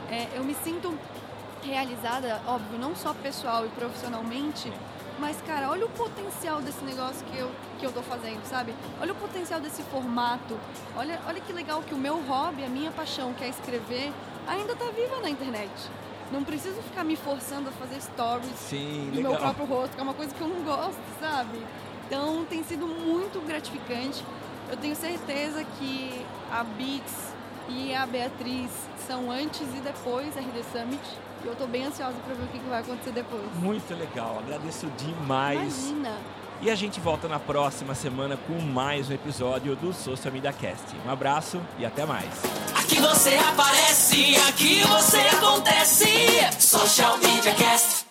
é, 0.09 0.27
eu 0.33 0.43
me 0.43 0.55
sinto 0.55 0.97
realizada, 1.63 2.41
óbvio, 2.47 2.79
não 2.79 2.95
só 2.95 3.13
pessoal 3.13 3.65
e 3.65 3.69
profissionalmente, 3.69 4.73
Mas, 5.21 5.39
cara, 5.43 5.69
olha 5.69 5.85
o 5.85 5.89
potencial 5.89 6.63
desse 6.63 6.83
negócio 6.83 7.23
que 7.27 7.37
eu, 7.37 7.51
que 7.79 7.85
eu 7.85 7.91
tô 7.91 8.01
fazendo, 8.01 8.43
sabe? 8.43 8.73
Olha 8.99 9.13
o 9.13 9.15
potencial 9.15 9.59
desse 9.61 9.83
formato. 9.83 10.57
Olha, 10.97 11.21
olha 11.27 11.39
que 11.39 11.53
legal 11.53 11.83
que 11.83 11.93
o 11.93 11.97
meu 11.97 12.19
hobby, 12.23 12.65
a 12.65 12.67
minha 12.67 12.89
paixão, 12.89 13.31
que 13.31 13.43
é 13.43 13.49
escrever, 13.49 14.11
ainda 14.47 14.75
tá 14.75 14.85
viva 14.85 15.19
na 15.21 15.29
internet. 15.29 15.69
Não 16.31 16.43
preciso 16.43 16.81
ficar 16.81 17.03
me 17.03 17.15
forçando 17.15 17.69
a 17.69 17.71
fazer 17.71 18.01
stories 18.01 18.55
Sim, 18.55 19.11
do 19.11 19.17
legal. 19.17 19.33
meu 19.33 19.41
próprio 19.41 19.65
rosto, 19.65 19.93
que 19.93 19.99
é 19.99 20.03
uma 20.03 20.15
coisa 20.15 20.33
que 20.33 20.41
eu 20.41 20.47
não 20.47 20.63
gosto, 20.63 20.99
sabe? 21.19 21.63
Então 22.07 22.43
tem 22.45 22.63
sido 22.63 22.87
muito 22.87 23.39
gratificante. 23.45 24.25
Eu 24.71 24.77
tenho 24.77 24.95
certeza 24.95 25.63
que 25.77 26.25
a 26.51 26.63
Bix 26.63 27.31
e 27.69 27.93
a 27.93 28.07
Beatriz 28.07 28.71
são 29.05 29.29
antes 29.29 29.61
e 29.61 29.81
depois 29.81 30.33
da 30.33 30.41
RD 30.41 30.63
Summit. 30.71 31.01
E 31.43 31.47
eu 31.47 31.55
tô 31.55 31.65
bem 31.67 31.85
ansiosa 31.85 32.15
para 32.25 32.33
ver 32.35 32.43
o 32.43 32.47
que 32.47 32.59
que 32.59 32.69
vai 32.69 32.81
acontecer 32.81 33.11
depois. 33.11 33.43
Muito 33.55 33.93
legal, 33.95 34.39
agradeço 34.39 34.87
demais. 34.97 35.89
Imagina! 35.89 36.17
E 36.61 36.69
a 36.69 36.75
gente 36.75 36.99
volta 36.99 37.27
na 37.27 37.39
próxima 37.39 37.95
semana 37.95 38.37
com 38.37 38.61
mais 38.61 39.09
um 39.09 39.13
episódio 39.13 39.75
do 39.75 39.91
Social 39.91 40.31
Media 40.31 40.53
Cast. 40.53 40.95
Um 41.03 41.09
abraço 41.09 41.59
e 41.79 41.85
até 41.85 42.05
mais. 42.05 42.29
Aqui 42.75 42.99
você 43.01 43.35
aparece, 43.35 44.35
aqui 44.47 44.81
você 44.83 45.17
acontece. 45.35 46.05
Social 46.59 47.17
Media 47.17 47.55
Cast. 47.55 48.10